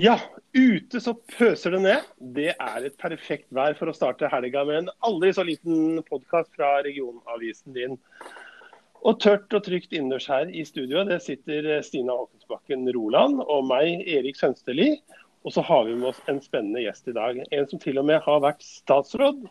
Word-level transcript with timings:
Ja, 0.00 0.14
ute 0.56 1.00
så 1.02 1.12
pøser 1.34 1.74
det 1.74 1.80
ned. 1.84 2.04
Det 2.32 2.52
er 2.54 2.84
et 2.86 2.94
perfekt 3.00 3.50
vær 3.52 3.74
for 3.76 3.90
å 3.90 3.92
starte 3.92 4.30
helga 4.32 4.62
med 4.64 4.76
en 4.78 4.92
aldri 5.04 5.28
så 5.36 5.42
liten 5.44 5.98
podkast 6.06 6.54
fra 6.56 6.78
regionavisen 6.86 7.74
din. 7.74 7.98
Og 9.04 9.18
tørt 9.20 9.52
og 9.52 9.66
trygt 9.66 9.92
innendørs 9.92 10.28
her 10.30 10.48
i 10.56 10.62
studio, 10.64 11.02
det 11.04 11.18
sitter 11.24 11.68
Stina 11.84 12.16
Håkonsbakken 12.16 12.88
Roland 12.96 13.42
og 13.42 13.66
meg, 13.68 14.06
Erik 14.08 14.38
Sønsteli. 14.40 14.94
Og 15.44 15.52
så 15.52 15.64
har 15.68 15.84
vi 15.88 15.98
med 15.98 16.14
oss 16.14 16.22
en 16.32 16.40
spennende 16.40 16.84
gjest 16.86 17.10
i 17.10 17.16
dag. 17.18 17.42
En 17.50 17.68
som 17.68 17.82
til 17.82 18.00
og 18.00 18.06
med 18.08 18.22
har 18.24 18.40
vært 18.46 18.64
statsråd. 18.64 19.42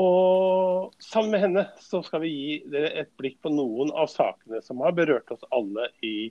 Og 0.00 0.96
sammen 1.02 1.34
med 1.34 1.44
henne 1.44 1.66
så 1.82 2.00
skal 2.06 2.24
vi 2.24 2.32
gi 2.32 2.56
dere 2.72 2.94
et 3.02 3.12
blikk 3.20 3.36
på 3.44 3.52
noen 3.52 3.92
av 3.92 4.08
sakene 4.14 4.62
som 4.64 4.80
har 4.86 4.96
berørt 4.96 5.34
oss 5.34 5.44
alle 5.52 5.90
i 6.00 6.30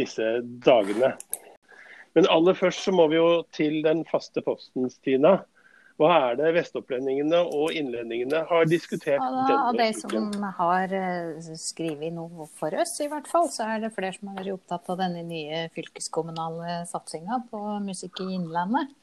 disse 0.00 0.38
dagene. 0.64 1.12
Men 2.18 2.26
aller 2.34 2.56
først 2.58 2.82
så 2.82 2.90
må 2.90 3.06
vi 3.12 3.20
jo 3.20 3.44
til 3.54 3.78
den 3.84 4.02
faste 4.08 4.42
posten, 4.42 4.88
Stina. 4.90 5.36
Hva 5.98 6.08
er 6.28 6.36
det 6.38 6.48
vestopplendingene 6.54 7.38
og 7.42 7.74
innlendingene 7.74 8.40
har 8.46 8.66
diskutert 8.70 9.18
ja, 9.18 9.56
Av 9.68 9.74
de 9.78 9.86
som 9.98 10.28
har 10.58 10.94
eh, 10.94 11.48
skrevet 11.58 12.14
noe 12.14 12.46
for 12.58 12.74
oss, 12.78 12.96
i 13.02 13.08
hvert 13.10 13.30
fall, 13.30 13.46
så 13.50 13.66
er 13.66 13.82
det 13.82 13.92
flere 13.94 14.14
som 14.14 14.30
har 14.30 14.40
vært 14.40 14.54
opptatt 14.54 14.92
av 14.94 15.00
denne 15.00 15.24
nye 15.26 15.64
fylkeskommunale 15.74 16.80
satsinga 16.90 17.40
på 17.50 17.62
musikk 17.86 18.22
i 18.22 18.28
Innlandet. 18.36 18.94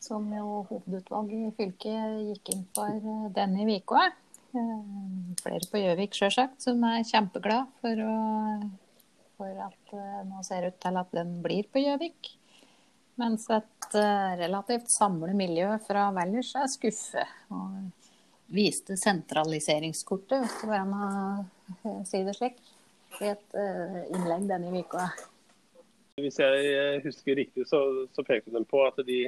Som 0.00 0.28
jo 0.32 0.62
hovedutvalget 0.70 1.50
i 1.50 1.52
fylket 1.56 2.16
gikk 2.30 2.52
inn 2.52 2.64
for 2.76 2.96
eh, 2.96 3.28
denne 3.36 3.68
uka. 3.76 4.08
Eh, 4.56 5.36
Flere 5.40 5.72
på 5.72 5.84
Gjøvik 5.84 6.16
sjølsagt, 6.16 6.60
som 6.64 6.84
er 6.84 7.04
kjempeglad 7.04 7.72
for 7.84 8.04
å 8.08 8.16
for 9.36 9.60
at 9.66 9.94
uh, 9.94 10.24
nå 10.26 10.42
ser 10.46 10.64
det 10.64 10.74
ut 10.74 10.82
til 10.82 10.98
at 11.00 11.14
den 11.16 11.38
blir 11.44 11.68
på 11.72 11.82
Gjøvik. 11.82 12.32
Mens 13.20 13.46
et 13.52 13.88
uh, 13.96 14.32
relativt 14.40 14.90
samlet 14.92 15.36
miljø 15.36 15.68
fra 15.86 16.08
Valdres 16.16 16.54
er 16.58 16.68
skuffet. 16.72 17.36
Og 17.52 18.52
viste 18.52 18.96
sentraliseringskortet, 19.00 20.44
hvis 20.44 20.58
det 20.60 20.68
går 20.70 20.82
an 20.84 20.92
å 20.96 21.96
si 22.06 22.22
det 22.26 22.36
slik, 22.36 22.60
i 23.16 23.30
et 23.32 23.56
innlegg 24.12 24.44
denne 24.46 24.82
uka. 24.84 25.08
Hvis 26.20 26.38
jeg 26.38 27.00
husker 27.02 27.38
riktig, 27.40 27.64
så, 27.66 27.80
så 28.14 28.22
pekte 28.26 28.52
de 28.54 28.62
på 28.68 28.84
at 28.84 29.00
de 29.08 29.24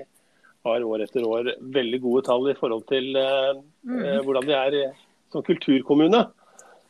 har 0.67 0.85
år 0.87 1.03
etter 1.07 1.27
år 1.27 1.51
veldig 1.75 2.01
gode 2.05 2.23
tall 2.29 2.47
i 2.53 2.57
forhold 2.59 2.85
til 2.91 3.17
mm. 3.17 4.23
hvordan 4.27 4.47
de 4.47 4.55
er 4.55 4.79
som 5.33 5.43
kulturkommune. 5.45 6.23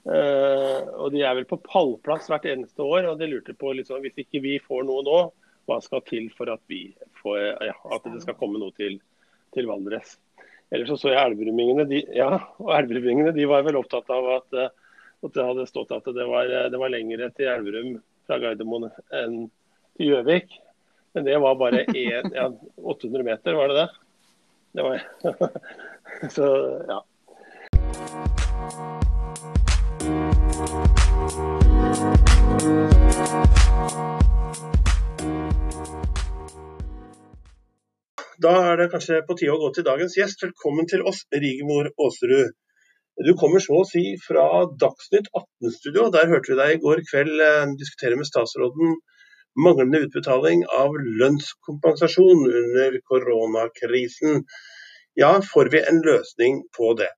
Uh, 0.09 0.89
og 1.05 1.13
De 1.13 1.21
er 1.21 1.35
vel 1.37 1.45
på 1.49 1.59
pallplass 1.61 2.31
hvert 2.33 2.47
eneste 2.49 2.81
år. 2.85 3.11
og 3.11 3.19
de 3.21 3.29
lurte 3.29 3.53
på 3.53 3.75
liksom, 3.77 4.01
Hvis 4.05 4.25
ikke 4.25 4.41
vi 4.45 4.57
får 4.65 4.87
noe 4.89 5.05
nå, 5.05 5.19
hva 5.69 5.81
skal 5.85 6.01
til 6.09 6.31
for 6.33 6.49
at, 6.49 6.63
vi 6.71 6.95
får, 7.21 7.39
ja, 7.69 7.75
at 7.93 8.09
det 8.09 8.23
skal 8.25 8.39
komme 8.41 8.61
noe 8.61 8.73
til, 8.79 8.97
til 9.53 9.69
Valdres? 9.69 10.17
Ellers 10.73 10.89
så, 10.93 10.97
så 11.01 11.13
jeg 11.13 11.33
Elverumingene. 11.33 11.85
De, 11.89 12.03
ja, 12.17 12.31
og 12.61 12.73
Elverumingene 12.77 13.35
de 13.37 13.49
var 13.49 13.65
vel 13.67 13.77
opptatt 13.81 14.09
av 14.13 14.31
at, 14.37 14.57
eh, 14.57 14.73
at 15.25 15.35
det 15.35 15.45
hadde 15.45 15.69
stått 15.69 15.93
at 15.97 16.09
det 16.15 16.27
var, 16.29 16.49
det 16.73 16.81
var 16.81 16.93
lengre 16.93 17.31
til 17.37 17.53
Elverum 17.53 17.97
fra 18.29 18.41
Gardermoen 18.43 18.91
enn 19.17 19.39
til 19.97 20.13
Gjøvik. 20.13 20.53
Men 21.17 21.29
det 21.29 21.41
var 21.45 21.57
bare 21.61 21.85
en, 22.05 22.33
ja, 22.37 22.49
800 22.77 23.29
meter, 23.29 23.59
var 23.61 23.73
det 23.73 23.81
det? 23.83 23.89
Det 24.77 24.85
var 24.85 24.97
Så 26.35 26.47
ja. 26.89 27.03
Da 38.39 38.53
er 38.71 38.79
det 38.79 38.91
kanskje 38.93 39.19
på 39.27 39.35
tide 39.35 39.51
å 39.51 39.59
gå 39.59 39.73
til 39.75 39.87
dagens 39.89 40.15
gjest. 40.15 40.45
Velkommen 40.47 40.87
til 40.87 41.03
oss, 41.11 41.25
Rigmor 41.35 41.91
Aasrud. 41.91 42.55
Du 43.27 43.33
kommer 43.41 43.59
så 43.65 43.81
å 43.81 43.89
si 43.89 44.05
fra 44.23 44.47
Dagsnytt 44.79 45.27
18-studio. 45.35 46.07
Der 46.15 46.31
hørte 46.31 46.55
vi 46.55 46.61
deg 46.63 46.77
i 46.77 46.83
går 46.87 47.03
kveld 47.11 47.43
eh, 47.43 47.67
diskutere 47.83 48.19
med 48.21 48.31
statsråden 48.31 48.95
manglende 49.59 50.05
utbetaling 50.07 50.63
av 50.71 50.95
lønnskompensasjon 51.21 52.45
under 52.63 52.99
koronakrisen. 53.11 54.45
Ja, 55.19 55.33
får 55.43 55.73
vi 55.75 55.83
en 55.83 56.03
løsning 56.05 56.63
på 56.79 56.95
det? 57.01 57.11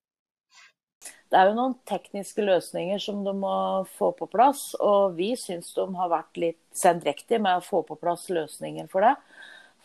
Det 1.30 1.38
er 1.38 1.46
jo 1.46 1.54
noen 1.54 1.76
tekniske 1.86 2.42
løsninger 2.42 2.98
som 2.98 3.20
de 3.22 3.32
må 3.38 3.54
få 3.94 4.10
på 4.18 4.26
plass, 4.32 4.72
og 4.82 5.14
vi 5.14 5.28
syns 5.38 5.70
de 5.76 5.84
har 5.94 6.10
vært 6.10 6.40
litt 6.42 6.58
sendrektige 6.74 7.38
med 7.42 7.60
å 7.60 7.62
få 7.62 7.84
på 7.86 7.94
plass 8.00 8.26
løsninger 8.34 8.88
for 8.90 9.06
det. 9.06 9.14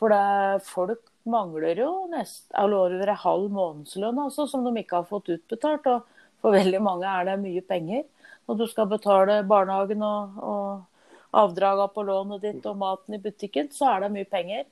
For 0.02 0.12
det, 0.12 0.64
folk 0.66 1.04
mangler 1.30 1.78
jo 1.84 1.92
nest, 2.10 2.48
over 2.58 2.98
en 2.98 3.22
halv 3.22 3.54
månedslønn 3.54 4.24
altså, 4.26 4.48
som 4.50 4.66
de 4.66 4.74
ikke 4.82 5.04
har 5.04 5.10
fått 5.10 5.30
utbetalt. 5.36 5.86
Og 5.86 6.26
for 6.42 6.58
veldig 6.58 6.82
mange 6.84 7.10
er 7.10 7.30
det 7.30 7.40
mye 7.44 7.64
penger 7.66 8.04
når 8.46 8.60
du 8.60 8.66
skal 8.70 8.90
betale 8.90 9.40
barnehagen 9.50 10.04
og, 10.06 10.42
og 10.42 11.36
avdragene 11.36 11.92
på 11.94 12.06
lånet 12.08 12.44
ditt 12.44 12.66
og 12.70 12.78
maten 12.80 13.18
i 13.18 13.22
butikken, 13.22 13.70
så 13.74 13.90
er 13.94 14.06
det 14.06 14.12
mye 14.14 14.30
penger. 14.30 14.66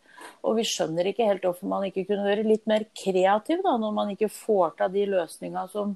Og 0.45 0.57
vi 0.59 0.65
skjønner 0.67 1.09
ikke 1.09 1.27
helt 1.27 1.45
hvorfor 1.45 1.69
man 1.69 1.85
ikke 1.87 2.05
kunne 2.07 2.27
være 2.27 2.45
litt 2.47 2.65
mer 2.69 2.85
kreativ 2.97 3.63
da, 3.65 3.75
når 3.81 3.95
man 3.97 4.13
ikke 4.13 4.31
får 4.31 4.77
til 4.79 4.93
de 4.93 5.05
løsningene 5.15 5.65
som 5.73 5.95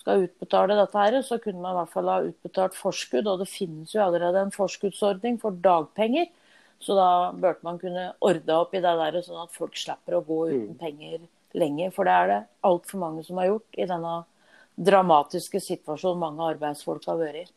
skal 0.00 0.24
utbetale 0.24 0.76
dette, 0.78 0.96
her, 0.96 1.18
så 1.22 1.38
kunne 1.42 1.60
man 1.60 1.74
i 1.74 1.80
hvert 1.80 1.92
fall 1.92 2.10
ha 2.10 2.20
utbetalt 2.24 2.76
forskudd. 2.78 3.28
Og 3.28 3.42
det 3.42 3.50
finnes 3.52 3.94
jo 3.94 4.02
allerede 4.04 4.46
en 4.46 4.54
forskuddsordning 4.54 5.38
for 5.42 5.56
dagpenger. 5.64 6.30
Så 6.80 6.96
da 6.96 7.10
burde 7.36 7.60
man 7.66 7.78
kunne 7.80 8.06
ordne 8.24 8.56
opp 8.56 8.72
i 8.74 8.80
det 8.80 8.94
der, 9.02 9.20
sånn 9.24 9.42
at 9.42 9.52
folk 9.52 9.76
slipper 9.76 10.16
å 10.16 10.24
gå 10.24 10.40
uten 10.48 10.72
mm. 10.72 10.80
penger 10.80 11.18
lenger. 11.60 11.92
For 11.92 12.08
det 12.08 12.16
er 12.16 12.30
det 12.30 12.40
altfor 12.66 13.02
mange 13.02 13.24
som 13.26 13.40
har 13.40 13.50
gjort 13.50 13.80
i 13.80 13.88
denne 13.90 14.14
dramatiske 14.80 15.60
situasjonen 15.60 16.22
mange 16.22 16.46
arbeidsfolk 16.54 17.04
har 17.10 17.20
vært 17.20 17.42
i. 17.42 17.48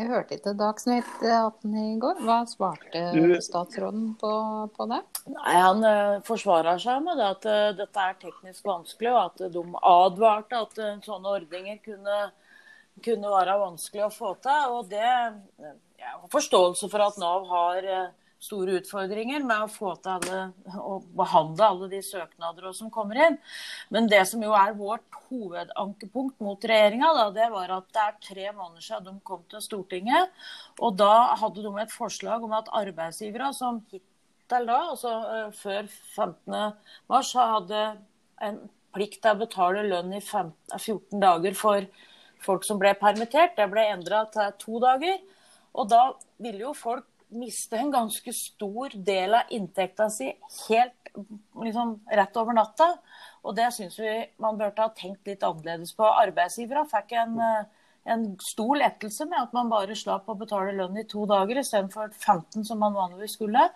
Jeg 0.00 0.08
hørte 0.08 0.36
ikke 0.38 0.52
Dagsnytt 0.56 1.08
18 1.20 1.74
i 1.76 1.88
går. 2.00 2.22
Hva 2.24 2.38
svarte 2.48 3.00
statsråden 3.44 4.14
på, 4.20 4.30
på 4.72 4.86
det? 4.88 5.00
Nei, 5.28 5.56
Han 5.60 5.84
uh, 5.84 6.22
forsvarer 6.24 6.80
seg 6.80 7.02
med 7.04 7.20
det 7.20 7.26
at 7.26 7.48
uh, 7.50 7.72
dette 7.76 8.06
er 8.06 8.16
teknisk 8.22 8.64
vanskelig, 8.64 9.10
og 9.12 9.20
at 9.26 9.42
uh, 9.44 9.50
de 9.52 9.64
advarte 9.90 10.62
at 10.64 10.80
sånne 11.04 11.34
ordninger 11.36 11.82
kunne, 11.84 12.16
kunne, 13.04 13.34
være 13.34 13.58
vanskelig 13.60 14.06
å 14.06 14.14
få 14.14 14.32
til. 14.40 14.78
Og 14.78 14.88
det 14.88 15.04
Jeg 15.04 16.08
har 16.14 16.32
forståelse 16.32 16.88
for 16.88 17.04
at 17.04 17.20
Nav 17.20 17.44
har 17.52 17.92
store 18.40 18.78
utfordringer 18.80 19.44
med 19.44 19.66
å 19.66 19.70
få 19.70 19.92
til 20.00 20.14
alle, 20.16 20.38
å 20.80 20.98
behandle 21.16 21.66
alle 21.66 21.88
de 21.92 22.00
søknader 22.04 22.70
som 22.76 22.90
kommer 22.92 23.20
inn. 23.26 23.36
Men 23.92 24.08
det 24.08 24.22
som 24.30 24.42
jo 24.44 24.54
er 24.56 24.72
vårt 24.78 25.18
hovedankepunkt 25.28 26.40
mot 26.44 26.64
regjeringa, 26.64 27.12
det 27.36 27.50
var 27.52 27.74
at 27.76 27.90
det 27.92 28.06
er 28.06 28.20
tre 28.24 28.46
måneder 28.56 28.86
siden 28.86 29.10
de 29.10 29.26
kom 29.28 29.44
til 29.50 29.64
Stortinget. 29.64 30.32
Og 30.80 30.96
da 31.00 31.36
hadde 31.40 31.64
de 31.66 31.74
et 31.82 31.92
forslag 31.92 32.46
om 32.46 32.56
at 32.56 32.72
arbeidsgivere 32.80 33.52
som 33.56 33.82
hittil 33.92 34.68
da, 34.70 34.78
altså 34.94 35.14
før 35.60 35.90
15. 36.16 36.56
mars, 37.12 37.34
hadde 37.36 37.82
en 38.40 38.62
plikt 38.96 39.20
til 39.22 39.36
å 39.36 39.42
betale 39.44 39.84
lønn 39.86 40.16
i 40.16 40.22
15, 40.22 40.78
14 40.80 41.20
dager 41.22 41.54
for 41.58 41.84
folk 42.40 42.64
som 42.66 42.80
ble 42.80 42.94
permittert. 42.98 43.54
Det 43.58 43.68
ble 43.70 43.84
endra 43.92 44.24
til 44.32 44.56
to 44.64 44.80
dager. 44.82 45.20
Og 45.78 45.86
da 45.92 46.08
ville 46.42 46.64
jo 46.64 46.74
folk 46.74 47.06
miste 47.30 47.78
en 47.78 47.92
ganske 47.92 48.32
stor 48.34 48.94
del 48.94 49.34
av 49.38 49.52
inntekta 49.54 50.08
si 50.12 50.30
helt 50.68 51.12
liksom, 51.64 51.98
rett 52.10 52.38
over 52.40 52.56
natta. 52.56 52.92
Og 53.44 53.56
det 53.56 53.70
syns 53.74 53.98
vi 54.00 54.14
man 54.42 54.58
burde 54.60 54.82
ha 54.82 54.92
tenkt 54.96 55.28
litt 55.28 55.44
annerledes 55.46 55.94
på. 55.96 56.06
Arbeidsgivere 56.06 56.84
fikk 56.90 57.14
en, 57.22 57.38
en 58.04 58.26
stor 58.44 58.74
lettelse 58.82 59.26
med 59.30 59.40
at 59.40 59.56
man 59.56 59.72
bare 59.72 59.96
slapp 59.98 60.28
å 60.28 60.36
betale 60.38 60.76
lønn 60.76 60.98
i 61.00 61.06
to 61.08 61.24
dager 61.30 61.62
istedenfor 61.62 62.12
15 62.12 62.66
som 62.68 62.82
man 62.82 62.96
vanligvis 62.96 63.38
skulle. 63.38 63.66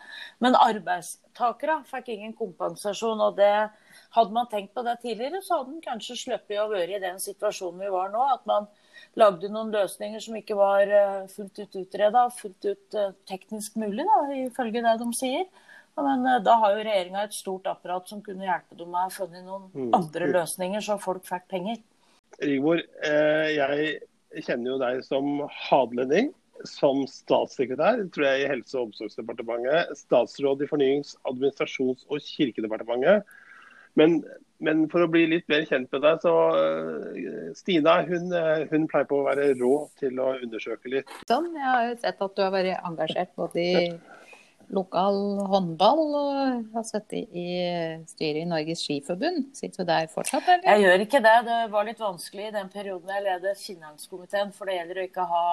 Men 0.45 0.59
arbeidstakere 0.59 1.81
fikk 1.91 2.12
ingen 2.15 2.37
kompensasjon. 2.39 3.21
og 3.21 3.39
det 3.41 3.55
hadde 4.15 4.35
man 4.37 4.50
tenkt 4.50 4.75
på 4.75 4.85
det 4.87 4.99
tidligere, 5.03 5.43
så 5.43 5.61
hadde 5.61 5.73
man 5.73 5.85
kanskje 5.85 6.21
sluppet 6.21 6.61
å 6.62 6.71
være 6.71 6.99
i 6.99 7.03
den 7.03 7.23
situasjonen 7.23 7.87
vi 7.87 7.95
var 7.95 8.12
nå. 8.12 8.27
At 8.37 8.45
man 8.47 8.69
lagde 9.19 9.50
noen 9.52 9.73
løsninger 9.75 10.23
som 10.23 10.37
ikke 10.38 10.56
var 10.58 10.91
eh, 10.91 11.26
fullt 11.32 11.61
ut 11.62 11.79
utreda, 11.81 12.25
fullt 12.35 12.69
ut 12.69 12.99
eh, 12.99 13.12
teknisk 13.29 13.79
mulig, 13.81 14.06
da, 14.08 14.20
ifølge 14.44 14.85
det 14.85 14.96
de 15.02 15.11
sier. 15.17 15.44
Men 15.99 16.25
eh, 16.29 16.41
da 16.44 16.56
har 16.62 16.75
jo 16.75 16.87
regjeringa 16.87 17.26
et 17.26 17.37
stort 17.37 17.69
apparat 17.70 18.11
som 18.11 18.23
kunne 18.25 18.46
hjelpe 18.46 18.79
dem 18.79 18.91
med 18.94 19.11
å 19.11 19.14
finne 19.14 19.44
noen 19.44 19.69
mm. 19.73 19.91
andre 19.99 20.31
løsninger, 20.35 20.85
så 20.85 20.99
folk 21.02 21.26
fikk 21.29 21.46
penger. 21.52 21.82
Rigmor, 22.43 22.81
jeg 23.06 24.43
kjenner 24.43 24.73
jo 24.73 24.81
deg 24.82 25.05
som 25.06 25.37
hadelending. 25.69 26.32
Som 26.64 27.02
statssekretær 27.11 27.99
tror 28.14 28.25
jeg, 28.29 28.44
i 28.44 28.49
Helse- 28.49 28.79
og 28.79 28.88
omsorgsdepartementet, 28.88 29.90
statsråd 29.99 30.62
i 30.62 30.69
Fornyings-, 30.70 31.17
administrasjons- 31.29 32.06
og 32.08 32.23
kirkedepartementet. 32.23 33.26
Men 33.99 34.20
men 34.62 34.85
for 34.93 35.05
å 35.05 35.11
bli 35.11 35.25
litt 35.31 35.47
mer 35.51 35.65
kjent 35.69 35.91
med 35.93 36.05
deg, 36.05 36.21
så 36.23 36.35
uh, 36.55 37.53
Stina 37.59 37.99
hun, 38.06 38.31
uh, 38.33 38.65
hun, 38.71 38.89
pleier 38.91 39.09
på 39.11 39.21
å 39.21 39.27
være 39.27 39.53
rå 39.59 39.75
til 40.01 40.21
å 40.23 40.35
undersøke 40.39 40.93
litt. 40.93 41.15
Sånn, 41.31 41.51
Jeg 41.56 41.71
har 41.71 41.89
jo 41.89 41.97
sett 42.03 42.27
at 42.27 42.37
du 42.37 42.45
har 42.45 42.53
vært 42.55 42.87
engasjert 42.87 43.35
både 43.39 43.65
i 43.65 43.87
lokal 44.75 45.19
håndball 45.51 46.01
og 46.17 46.71
har 46.73 46.87
sittet 46.89 47.35
i 47.37 47.47
styret 48.09 48.45
i 48.45 48.49
Norges 48.49 48.85
Skiforbund. 48.87 49.51
Sitter 49.56 49.85
du 49.85 49.91
der 49.91 50.09
fortsatt, 50.12 50.47
eller? 50.49 50.65
Jeg 50.71 50.87
gjør 50.87 51.05
ikke 51.05 51.21
det. 51.27 51.37
Det 51.50 51.61
var 51.75 51.89
litt 51.89 52.00
vanskelig 52.00 52.49
i 52.49 52.55
den 52.55 52.71
perioden 52.73 53.12
jeg 53.12 53.27
ledet 53.27 53.61
finanskomiteen, 53.61 54.55
for 54.57 54.71
det 54.71 54.79
gjelder 54.79 55.03
å 55.03 55.09
ikke 55.11 55.29
ha 55.35 55.47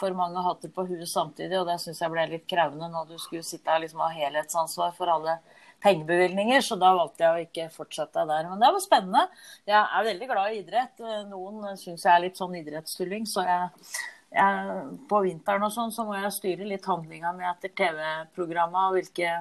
for 0.00 0.16
mange 0.16 0.42
hatter 0.44 0.72
på 0.72 0.86
huet 0.88 1.08
samtidig, 1.08 1.56
og 1.60 1.68
det 1.68 1.78
syns 1.82 2.00
jeg 2.00 2.12
ble 2.12 2.26
litt 2.30 2.46
krevende 2.48 2.88
når 2.92 3.10
du 3.10 3.16
skulle 3.20 3.44
sitte 3.44 3.68
her 3.68 3.82
liksom 3.82 4.00
ha 4.00 4.08
helhetsansvar 4.14 4.94
for 4.96 5.12
alle 5.12 5.38
pengebevilgninger, 5.82 6.62
så 6.64 6.76
da 6.80 6.92
valgte 6.96 7.24
jeg 7.24 7.32
å 7.32 7.44
ikke 7.46 7.66
fortsette 7.74 8.24
der. 8.28 8.48
Men 8.50 8.62
det 8.62 8.70
var 8.74 8.82
spennende. 8.84 9.26
Jeg 9.68 9.80
er 9.80 10.06
veldig 10.06 10.30
glad 10.30 10.52
i 10.54 10.62
idrett. 10.62 11.04
Noen 11.30 11.76
syns 11.80 12.06
jeg 12.06 12.12
er 12.14 12.24
litt 12.26 12.40
sånn 12.40 12.56
idrettstulling, 12.60 13.26
så 13.28 13.44
jeg, 13.46 13.92
jeg, 14.36 14.80
på 15.10 15.22
vinteren 15.26 15.66
og 15.66 15.74
sånn 15.74 15.94
så 15.94 16.06
må 16.08 16.16
jeg 16.18 16.32
styre 16.36 16.68
litt 16.68 16.88
handlinga 16.88 17.32
mi 17.36 17.46
etter 17.48 17.72
TV-programma 17.80 18.88
og 18.88 18.98
hvilke 18.98 19.36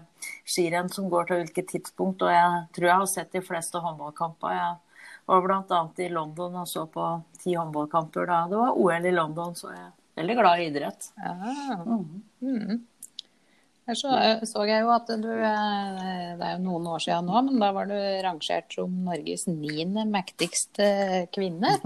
skirenn 0.47 0.91
som 0.93 1.09
går 1.11 1.29
til 1.29 1.43
hvilket 1.43 1.73
tidspunkt. 1.75 2.25
Og 2.25 2.33
jeg 2.33 2.61
tror 2.75 2.91
jeg 2.91 3.01
har 3.03 3.11
sett 3.13 3.35
de 3.35 3.43
fleste 3.45 3.83
håndballkamper. 3.83 4.59
Jeg 4.59 4.77
var 5.29 5.45
bl.a. 5.45 5.81
i 6.01 6.11
London 6.13 6.61
og 6.63 6.69
så 6.69 6.85
på 6.89 7.09
ti 7.41 7.55
håndballkamper 7.55 8.29
da 8.29 8.43
det 8.49 8.61
var 8.61 8.79
OL 8.79 9.05
i 9.05 9.13
London, 9.13 9.57
så 9.57 9.73
jeg 9.75 9.83
er 9.83 10.23
veldig 10.23 10.39
glad 10.39 10.61
i 10.61 10.69
idrett. 10.71 11.11
Ja. 11.19 11.35
Mm. 11.85 12.23
Mm. 12.41 12.79
Her 13.89 13.97
så, 13.97 14.09
så, 14.45 14.63
jeg 14.69 14.83
jo 14.85 14.91
at 14.93 15.07
du 15.17 15.29
eh, 15.33 16.33
Det 16.37 16.45
er 16.45 16.51
jo 16.57 16.65
noen 16.67 16.89
år 16.93 17.01
siden 17.01 17.25
nå, 17.25 17.39
men 17.47 17.61
da 17.61 17.71
var 17.73 17.89
du 17.89 17.95
rangert 18.25 18.75
som 18.75 18.99
Norges 19.07 19.47
niende 19.49 20.05
mektigste 20.09 20.89
kvinne. 21.33 21.79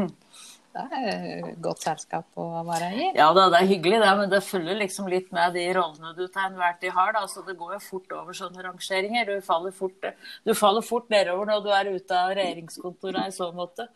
Det 0.73 0.83
er 0.97 1.47
godt 1.61 1.85
selskap 1.85 2.41
å 2.41 2.63
være 2.65 2.89
i. 2.97 3.07
Ja 3.15 3.29
da, 3.37 3.45
det 3.53 3.61
er 3.61 3.69
hyggelig 3.69 4.01
det, 4.01 4.11
men 4.19 4.31
det 4.31 4.41
følger 4.43 4.79
liksom 4.81 5.07
litt 5.11 5.31
med 5.35 5.53
de 5.55 5.67
rollene 5.77 6.15
du 6.17 6.23
til 6.25 6.43
enhver 6.43 6.75
tid 6.81 6.95
har. 6.97 7.13
Da. 7.15 7.23
Så 7.29 7.45
det 7.47 7.55
går 7.59 7.75
jo 7.77 7.81
fort 7.87 8.15
over 8.19 8.35
sånne 8.35 8.65
rangeringer. 8.65 9.29
Du 9.29 9.45
faller 9.45 9.75
fort, 9.77 10.11
du 10.43 10.53
faller 10.57 10.83
fort 10.83 11.13
nedover 11.13 11.53
når 11.53 11.63
du 11.63 11.71
er 11.77 11.91
ute 11.93 12.19
av 12.19 12.33
regjeringskontoret 12.39 13.29
i 13.29 13.35
så 13.37 13.51
måte. 13.55 13.87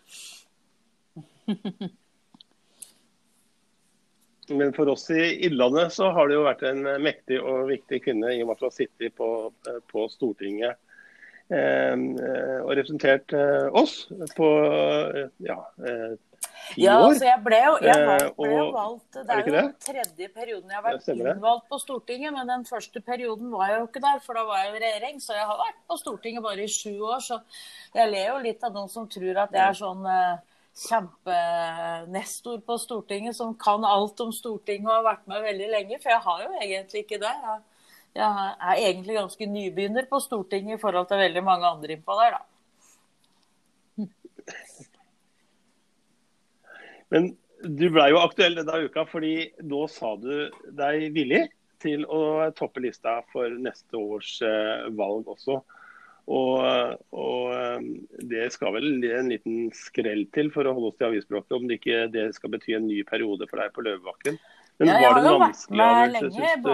Men 4.50 4.74
for 4.76 4.90
oss 4.94 5.10
i 5.12 5.24
Innlandet 5.48 5.94
så 5.94 6.12
har 6.16 6.30
det 6.30 6.38
jo 6.38 6.46
vært 6.46 6.64
en 6.70 6.84
mektig 7.04 7.40
og 7.42 7.68
viktig 7.72 8.02
kvinne 8.06 8.32
i 8.36 8.42
og 8.42 8.50
med 8.50 8.58
at 8.58 8.62
du 8.62 8.68
har 8.70 8.76
sittet 8.76 9.16
på, 9.18 9.30
på 9.92 10.06
Stortinget 10.14 10.78
eh, 11.52 11.96
og 12.64 12.72
representert 12.72 13.36
eh, 13.36 13.68
oss 13.76 14.06
på 14.38 14.48
ja, 15.44 15.60
eh, 15.84 16.16
ja. 16.76 16.96
Altså 17.00 17.28
jeg 17.28 17.42
ble 17.46 17.60
jo, 17.64 17.76
jeg 17.84 17.96
Eh, 17.98 18.08
valgt, 18.10 18.36
ble 18.38 18.50
jo 18.52 18.66
valgt 18.76 19.18
Det 19.18 19.24
er 19.24 19.44
det 19.44 19.48
jo 19.48 19.56
den 19.56 19.72
tredje 19.86 20.28
perioden 20.36 20.74
jeg 20.74 20.80
har 20.80 20.86
vært 20.86 21.08
innvalgt 21.14 21.70
på 21.72 21.80
Stortinget, 21.82 22.34
men 22.36 22.52
den 22.52 22.66
første 22.68 23.02
perioden 23.02 23.54
var 23.54 23.72
jeg 23.72 23.80
jo 23.80 23.88
ikke 23.88 24.04
der, 24.04 24.20
for 24.26 24.38
da 24.38 24.44
var 24.50 24.62
jeg 24.64 24.70
jo 24.72 24.76
i 24.76 24.84
regjering. 24.84 25.24
Så 25.24 25.38
jeg 25.38 25.48
har 25.48 25.64
vært 25.64 25.80
på 25.88 25.98
Stortinget 26.02 26.46
bare 26.46 26.66
i 26.66 26.72
sju 26.72 26.94
år, 27.00 27.24
så 27.24 27.40
jeg 27.96 28.12
ler 28.12 28.30
jo 28.34 28.44
litt 28.44 28.68
av 28.68 28.76
noen 28.76 28.92
som 28.92 29.08
tror 29.12 29.44
at 29.46 29.56
jeg 29.56 29.64
er 29.64 29.80
sånn 29.80 30.06
eh, 30.12 30.57
kjempenestor 30.78 32.60
på 32.66 32.78
Stortinget 32.82 33.36
som 33.38 33.56
kan 33.60 33.86
alt 33.88 34.20
om 34.22 34.34
Stortinget 34.36 34.90
og 34.90 35.00
har 35.00 35.08
vært 35.08 35.26
med 35.32 35.46
veldig 35.46 35.70
lenge, 35.72 36.00
for 36.04 36.14
jeg 36.14 36.26
har 36.28 36.44
jo 36.44 36.52
egentlig 36.62 37.04
ikke 37.04 37.22
det. 37.24 37.34
Jeg, 37.48 37.58
jeg 38.20 38.54
er 38.68 38.84
egentlig 38.84 39.18
ganske 39.18 39.50
nybegynner 39.56 40.06
på 40.12 40.22
Stortinget 40.22 40.78
i 40.78 40.82
forhold 40.82 41.10
til 41.10 41.24
veldig 41.24 41.44
mange 41.46 41.72
andre 41.72 41.98
innpå 41.98 42.20
der, 42.22 42.38
da. 42.38 42.44
Men 47.14 47.32
du 47.64 47.88
ble 47.90 48.10
jo 48.12 48.20
aktuell 48.22 48.58
denne 48.60 48.84
uka 48.86 49.06
fordi 49.10 49.36
nå 49.66 49.86
sa 49.92 50.14
du 50.20 50.50
deg 50.78 51.08
villig 51.16 51.48
til 51.82 52.04
å 52.10 52.50
toppe 52.58 52.82
lista 52.84 53.20
for 53.32 53.54
neste 53.62 53.98
års 53.98 54.38
eh, 54.46 54.88
valg 54.98 55.30
også. 55.32 55.62
Og, 56.28 56.60
og 57.16 57.54
eh, 57.56 57.88
det 58.28 58.50
skal 58.52 58.74
vel 58.76 58.90
en 59.08 59.32
liten 59.32 59.70
skrell 59.76 60.26
til 60.36 60.52
for 60.52 60.68
å 60.68 60.76
holde 60.76 60.92
oss 60.92 61.00
til 61.00 61.08
avisspråket, 61.12 61.56
om 61.56 61.68
det 61.70 61.80
ikke 61.80 62.06
det 62.12 62.30
skal 62.36 62.52
bety 62.52 62.76
en 62.76 62.88
ny 62.90 63.02
periode 63.08 63.48
for 63.48 63.64
deg 63.64 63.72
på 63.76 63.86
Løvebakken. 63.88 64.40
Men 64.78 64.92
Ja, 64.92 64.98
jeg 65.02 65.10
var 65.10 65.24
det 65.24 65.30
en 65.32 65.42
vanskelig 65.42 65.82
å 65.82 65.86
avgjørelse, 65.88 66.28
syns 66.36 66.66
du, 66.66 66.74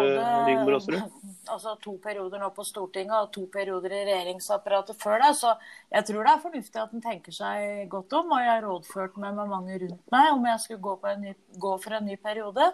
Rigmor 0.49 0.79
Aasrud? 0.79 1.03
Altså 1.53 1.73
to 1.83 1.97
perioder 1.99 2.39
nå 2.39 2.47
på 2.55 2.63
Stortinget 2.63 3.13
og 3.17 3.31
to 3.35 3.41
perioder 3.51 3.91
i 3.91 4.01
regjeringsapparatet 4.07 4.95
før 4.95 5.19
det. 5.19 5.31
Så 5.35 5.49
jeg 5.91 6.07
tror 6.07 6.23
det 6.23 6.31
er 6.31 6.39
fornuftig 6.39 6.79
at 6.79 6.93
en 6.95 7.03
tenker 7.03 7.35
seg 7.35 7.81
godt 7.91 8.15
om. 8.15 8.31
Og 8.31 8.39
jeg 8.39 8.47
har 8.47 8.63
rådført 8.63 9.17
meg 9.19 9.35
med 9.35 9.51
mange 9.51 9.75
rundt 9.81 10.13
meg 10.15 10.29
om 10.37 10.47
jeg 10.47 10.61
skulle 10.63 10.85
gå, 10.87 10.93
på 11.03 11.11
en 11.11 11.25
ny, 11.27 11.33
gå 11.65 11.73
for 11.83 11.97
en 11.97 12.07
ny 12.07 12.15
periode. 12.15 12.69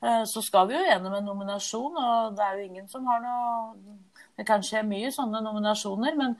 Eh, 0.00 0.24
Så 0.24 0.40
skal 0.46 0.70
vi 0.70 0.78
jo 0.78 0.86
gjennom 0.88 1.18
en 1.18 1.28
nominasjon, 1.28 2.00
og 2.00 2.38
det 2.38 2.46
er 2.48 2.56
jo 2.56 2.64
ingen 2.70 2.88
som 2.88 3.04
har 3.12 3.20
noe 3.26 3.98
det 4.34 4.46
kan 4.48 4.62
skje 4.66 4.82
mye 4.86 5.10
sånne 5.14 5.38
nominasjoner, 5.44 6.16
men 6.18 6.32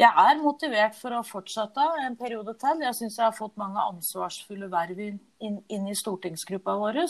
jeg 0.00 0.08
er 0.08 0.40
motivert 0.40 0.96
for 0.96 1.12
å 1.18 1.24
fortsette 1.26 1.84
en 2.06 2.16
periode 2.16 2.54
til. 2.60 2.80
Jeg 2.86 2.96
syns 2.96 3.18
jeg 3.18 3.26
har 3.26 3.36
fått 3.36 3.58
mange 3.60 3.82
ansvarsfulle 3.92 4.70
verv 4.72 5.02
inn, 5.04 5.18
inn, 5.42 5.88
i 5.90 5.96
stortingsgruppa 5.98 6.78
vår. 6.80 7.02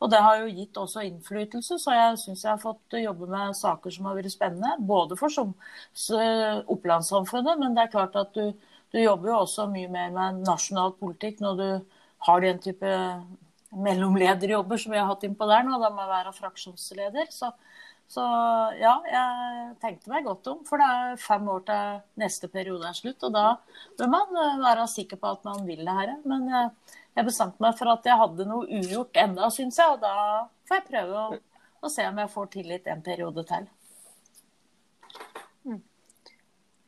Og 0.00 0.12
det 0.12 0.22
har 0.24 0.40
jo 0.40 0.52
gitt 0.56 0.80
også 0.80 1.04
innflytelse, 1.04 1.78
så 1.82 1.96
jeg 1.96 2.20
syns 2.22 2.46
jeg 2.46 2.52
har 2.54 2.62
fått 2.62 2.96
jobbe 2.96 3.28
med 3.28 3.56
saker 3.60 3.92
som 3.92 4.08
har 4.08 4.16
vært 4.16 4.32
spennende. 4.32 4.76
Både 4.80 5.18
for 5.20 5.28
Opplandssamfunnet, 6.74 7.60
men 7.60 7.76
det 7.76 7.84
er 7.84 7.92
klart 7.92 8.16
at 8.16 8.32
du, 8.36 8.54
du 8.94 9.00
jobber 9.02 9.34
jo 9.34 9.38
også 9.42 9.68
mye 9.72 9.90
mer 9.92 10.12
med 10.14 10.44
nasjonal 10.48 10.96
politikk 11.00 11.44
når 11.44 11.60
du 11.60 11.68
har 12.24 12.40
den 12.40 12.60
type 12.62 12.92
mellomlederjobber 13.74 14.78
som 14.80 14.94
vi 14.94 15.00
har 15.00 15.08
hatt 15.10 15.24
innpå 15.26 15.48
der 15.50 15.64
nå, 15.66 15.78
da 15.82 15.90
med 15.92 16.06
å 16.06 16.12
være 16.12 16.34
fraksjonsleder. 16.36 17.28
Så, 17.34 17.50
så 18.14 18.24
ja, 18.78 18.92
jeg 19.10 19.70
tenkte 19.82 20.10
meg 20.12 20.26
godt 20.26 20.46
om. 20.52 20.60
For 20.68 20.78
det 20.80 20.86
er 20.86 21.22
fem 21.22 21.48
år 21.50 21.64
til 21.66 21.96
neste 22.22 22.50
periode 22.52 22.86
er 22.86 22.98
slutt. 22.98 23.24
Og 23.26 23.34
da 23.34 23.46
bør 23.98 24.12
man 24.12 24.38
eh, 24.42 24.60
være 24.62 24.86
sikker 24.92 25.18
på 25.20 25.32
at 25.34 25.46
man 25.48 25.64
vil 25.66 25.82
det 25.82 25.96
her. 25.98 26.12
Men 26.28 26.46
eh, 26.46 26.98
jeg 27.18 27.28
bestemte 27.28 27.62
meg 27.64 27.74
for 27.78 27.90
at 27.94 28.06
jeg 28.06 28.20
hadde 28.20 28.46
noe 28.50 28.68
ugjort 28.78 29.18
enda, 29.24 29.50
syns 29.54 29.80
jeg. 29.82 29.96
Og 29.96 30.04
da 30.04 30.14
får 30.68 30.80
jeg 30.80 30.88
prøve 30.92 31.24
å, 31.24 31.40
å 31.82 31.92
se 31.92 32.06
om 32.10 32.22
jeg 32.22 32.34
får 32.36 32.52
tillit 32.54 32.92
en 32.94 33.02
periode 33.06 33.46
til. 33.50 33.66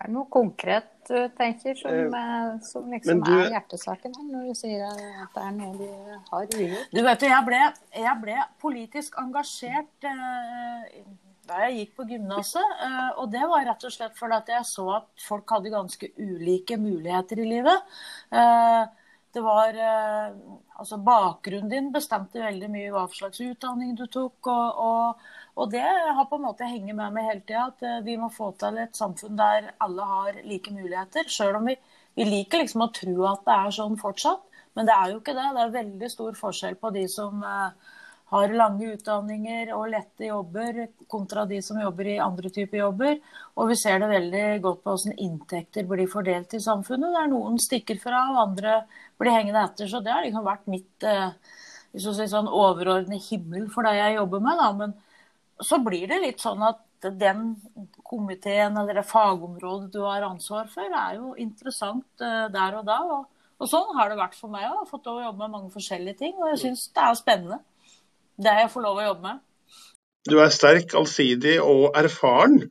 Er 0.00 0.10
det 0.10 0.12
noe 0.12 0.28
konkret 0.28 0.90
du 1.08 1.14
tenker 1.38 1.76
som, 1.78 2.14
eh, 2.14 2.58
som 2.60 2.90
liksom 2.90 3.22
du- 3.24 3.32
er 3.40 3.50
hjertesaken 3.54 4.16
her, 4.16 4.24
når 4.32 4.48
du 4.48 4.54
sier 4.54 4.82
at 4.90 5.30
det 5.34 5.42
er 5.42 5.52
noe 5.52 5.76
de 5.78 5.88
har 6.30 6.46
ugjort? 6.46 6.90
Du 6.92 7.02
vet, 7.02 7.20
jo, 7.22 7.28
jeg 7.28 7.46
ble, 7.46 7.60
jeg 7.94 8.20
ble 8.20 8.36
politisk 8.60 9.16
engasjert 9.22 10.04
eh, 10.04 11.00
da 11.46 11.60
jeg 11.68 11.78
gikk 11.78 11.96
på 11.96 12.08
gymnaset. 12.10 12.74
Eh, 12.82 13.10
og 13.22 13.30
det 13.30 13.40
var 13.48 13.64
rett 13.64 13.84
og 13.88 13.92
slett 13.94 14.16
fordi 14.18 14.36
at 14.36 14.46
jeg 14.48 14.64
så 14.68 14.96
at 14.96 15.06
folk 15.28 15.48
hadde 15.48 15.70
ganske 15.70 16.10
ulike 16.18 16.76
muligheter 16.76 17.38
i 17.38 17.48
livet. 17.54 17.82
Eh, 18.32 18.86
det 19.32 19.42
var 19.42 19.68
eh, 19.74 20.32
Altså, 20.78 20.98
bakgrunnen 21.00 21.70
din 21.70 21.86
bestemte 21.90 22.36
veldig 22.36 22.68
mye 22.68 22.90
hva 22.92 23.06
slags 23.08 23.40
utdanning 23.40 23.94
du 23.96 24.06
tok. 24.12 24.46
og, 24.46 24.74
og 24.76 25.16
og 25.56 25.70
det 25.72 25.82
har 25.82 26.26
på 26.28 26.36
en 26.36 26.44
måte 26.44 26.68
hengt 26.68 26.92
med 26.92 27.14
meg 27.14 27.28
hele 27.30 27.44
tida, 27.46 27.66
at 27.70 27.84
eh, 27.86 28.00
vi 28.04 28.18
må 28.20 28.28
få 28.32 28.50
til 28.60 28.76
et 28.82 28.96
samfunn 28.96 29.38
der 29.38 29.70
alle 29.82 30.08
har 30.10 30.40
like 30.44 30.72
muligheter. 30.74 31.30
Selv 31.32 31.60
om 31.60 31.70
vi, 31.70 31.76
vi 32.18 32.26
liker 32.28 32.60
liksom 32.60 32.84
å 32.84 32.92
tro 32.92 33.14
at 33.30 33.46
det 33.46 33.54
er 33.56 33.76
sånn 33.78 33.96
fortsatt, 34.00 34.42
men 34.76 34.88
det 34.88 34.96
er 34.96 35.12
jo 35.12 35.20
ikke 35.22 35.36
det. 35.36 35.46
Det 35.56 35.62
er 35.62 35.78
veldig 35.78 36.10
stor 36.12 36.36
forskjell 36.36 36.76
på 36.80 36.90
de 36.92 37.06
som 37.08 37.40
eh, 37.40 37.94
har 38.34 38.56
lange 38.58 38.90
utdanninger 38.98 39.72
og 39.76 39.86
lette 39.94 40.28
jobber, 40.28 40.82
kontra 41.08 41.46
de 41.48 41.62
som 41.64 41.80
jobber 41.80 42.12
i 42.12 42.18
andre 42.20 42.52
typer 42.52 42.82
jobber. 42.82 43.16
Og 43.56 43.70
vi 43.70 43.78
ser 43.80 44.02
det 44.02 44.12
veldig 44.12 44.44
godt 44.66 44.82
på 44.84 44.92
hvordan 44.92 45.16
inntekter 45.24 45.88
blir 45.88 46.10
fordelt 46.10 46.52
i 46.52 46.60
samfunnet, 46.60 47.16
der 47.16 47.32
noen 47.32 47.56
stikker 47.62 47.96
fra 48.02 48.26
og 48.34 48.42
andre 48.44 48.80
blir 49.16 49.32
hengende 49.32 49.64
etter. 49.64 49.88
Så 49.88 50.04
det 50.04 50.12
har 50.12 50.26
liksom 50.26 50.44
vært 50.44 50.68
mitt 50.68 51.08
eh, 51.08 51.32
sånn 51.96 52.52
overordnede 52.52 53.24
himmel 53.30 53.70
for 53.72 53.88
det 53.88 53.96
jeg 54.02 54.18
jobber 54.20 54.44
med. 54.50 54.60
da, 54.60 54.70
men 54.84 54.96
så 55.62 55.78
blir 55.84 56.08
det 56.10 56.20
litt 56.22 56.42
sånn 56.42 56.62
at 56.66 56.82
den 57.20 57.54
komiteen 58.06 58.76
eller 58.76 58.98
det 58.98 59.06
fagområdet 59.06 59.90
du 59.94 60.00
har 60.04 60.24
ansvar 60.26 60.68
for, 60.72 60.86
er 60.86 61.18
jo 61.18 61.34
interessant 61.40 62.24
eh, 62.24 62.46
der 62.52 62.78
og 62.80 62.86
da. 62.88 62.98
Og, 63.04 63.26
og 63.60 63.70
sånn 63.70 63.94
har 63.98 64.10
det 64.10 64.18
vært 64.20 64.38
for 64.38 64.52
meg. 64.52 64.66
Jeg 64.66 64.74
har 64.78 64.88
fått 64.90 65.08
lov 65.08 65.20
å 65.20 65.26
jobbe 65.28 65.44
med 65.44 65.54
mange 65.56 65.74
forskjellige 65.74 66.20
ting. 66.22 66.34
Og 66.40 66.50
jeg 66.52 66.62
syns 66.64 66.88
det 66.96 67.04
er 67.04 67.18
spennende, 67.18 67.60
det 68.36 68.56
jeg 68.62 68.72
får 68.72 68.86
lov 68.88 69.00
å 69.00 69.06
jobbe 69.10 69.30
med. 69.30 69.44
Du 70.26 70.40
er 70.42 70.50
sterk, 70.50 70.96
allsidig 70.98 71.60
og 71.62 71.94
erfaren. 71.96 72.66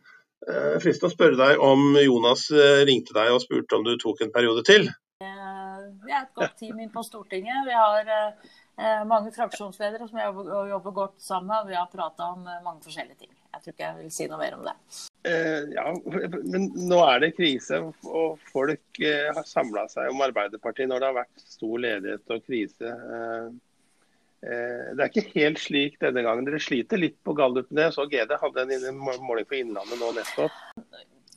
Jeg 0.46 0.82
Frist 0.84 1.06
å 1.08 1.10
spørre 1.10 1.40
deg 1.40 1.62
om 1.64 1.96
Jonas 1.98 2.50
eh, 2.54 2.84
ringte 2.86 3.16
deg 3.16 3.32
og 3.34 3.42
spurte 3.42 3.80
om 3.80 3.86
du 3.88 3.96
tok 4.02 4.22
en 4.22 4.34
periode 4.36 4.62
til. 4.68 4.90
Eh, 5.24 5.80
Vi 6.06 6.12
er 6.12 6.26
et 6.26 6.36
godt 6.38 6.58
team 6.60 6.84
inn 6.84 6.92
på 6.94 7.02
Stortinget. 7.06 7.64
Vi 7.66 7.74
har 7.74 8.12
eh, 8.14 8.28
eh, 8.28 8.65
mange 9.08 9.32
fraksjonsledere 9.36 10.08
som 10.10 10.20
jeg 10.20 10.34
jobber, 10.72 10.92
godt 10.92 11.20
sammen 11.24 11.52
med. 11.52 11.72
Vi 11.72 11.78
har 11.80 11.92
prata 11.92 12.32
om 12.36 12.48
eh, 12.48 12.64
mange 12.66 12.84
forskjellige 12.84 13.22
ting. 13.24 13.32
Jeg 13.56 13.64
tror 13.64 13.76
ikke 13.76 13.86
jeg 13.86 14.00
vil 14.02 14.10
si 14.12 14.28
noe 14.32 14.40
mer 14.42 14.58
om 14.58 14.66
det. 14.68 14.76
Eh, 15.30 15.70
ja, 15.78 15.86
men 16.54 16.68
nå 16.90 17.00
er 17.08 17.24
det 17.24 17.36
krise, 17.38 17.80
og 18.10 18.42
folk 18.52 19.00
eh, 19.00 19.30
har 19.32 19.48
samla 19.48 19.88
seg 19.94 20.12
om 20.12 20.26
Arbeiderpartiet 20.28 20.92
når 20.92 21.02
det 21.02 21.12
har 21.12 21.22
vært 21.22 21.48
stor 21.56 21.78
ledighet 21.88 22.36
og 22.36 22.44
krise. 22.50 22.92
Eh, 22.92 23.56
Eh, 24.46 24.94
det 24.94 25.02
er 25.02 25.10
ikke 25.10 25.40
helt 25.40 25.60
slik 25.62 26.00
denne 26.02 26.22
gangen. 26.26 26.46
Dere 26.46 26.62
sliter 26.62 27.02
litt 27.02 27.18
på 27.26 27.34
gallupene. 27.38 27.90
Så 27.94 28.06
GD 28.12 28.36
hadde 28.42 28.66
en 28.76 29.00
måling 29.00 29.48
på 29.50 29.60
Innlandet 29.62 30.02
nå 30.02 30.12
nettopp. 30.16 30.60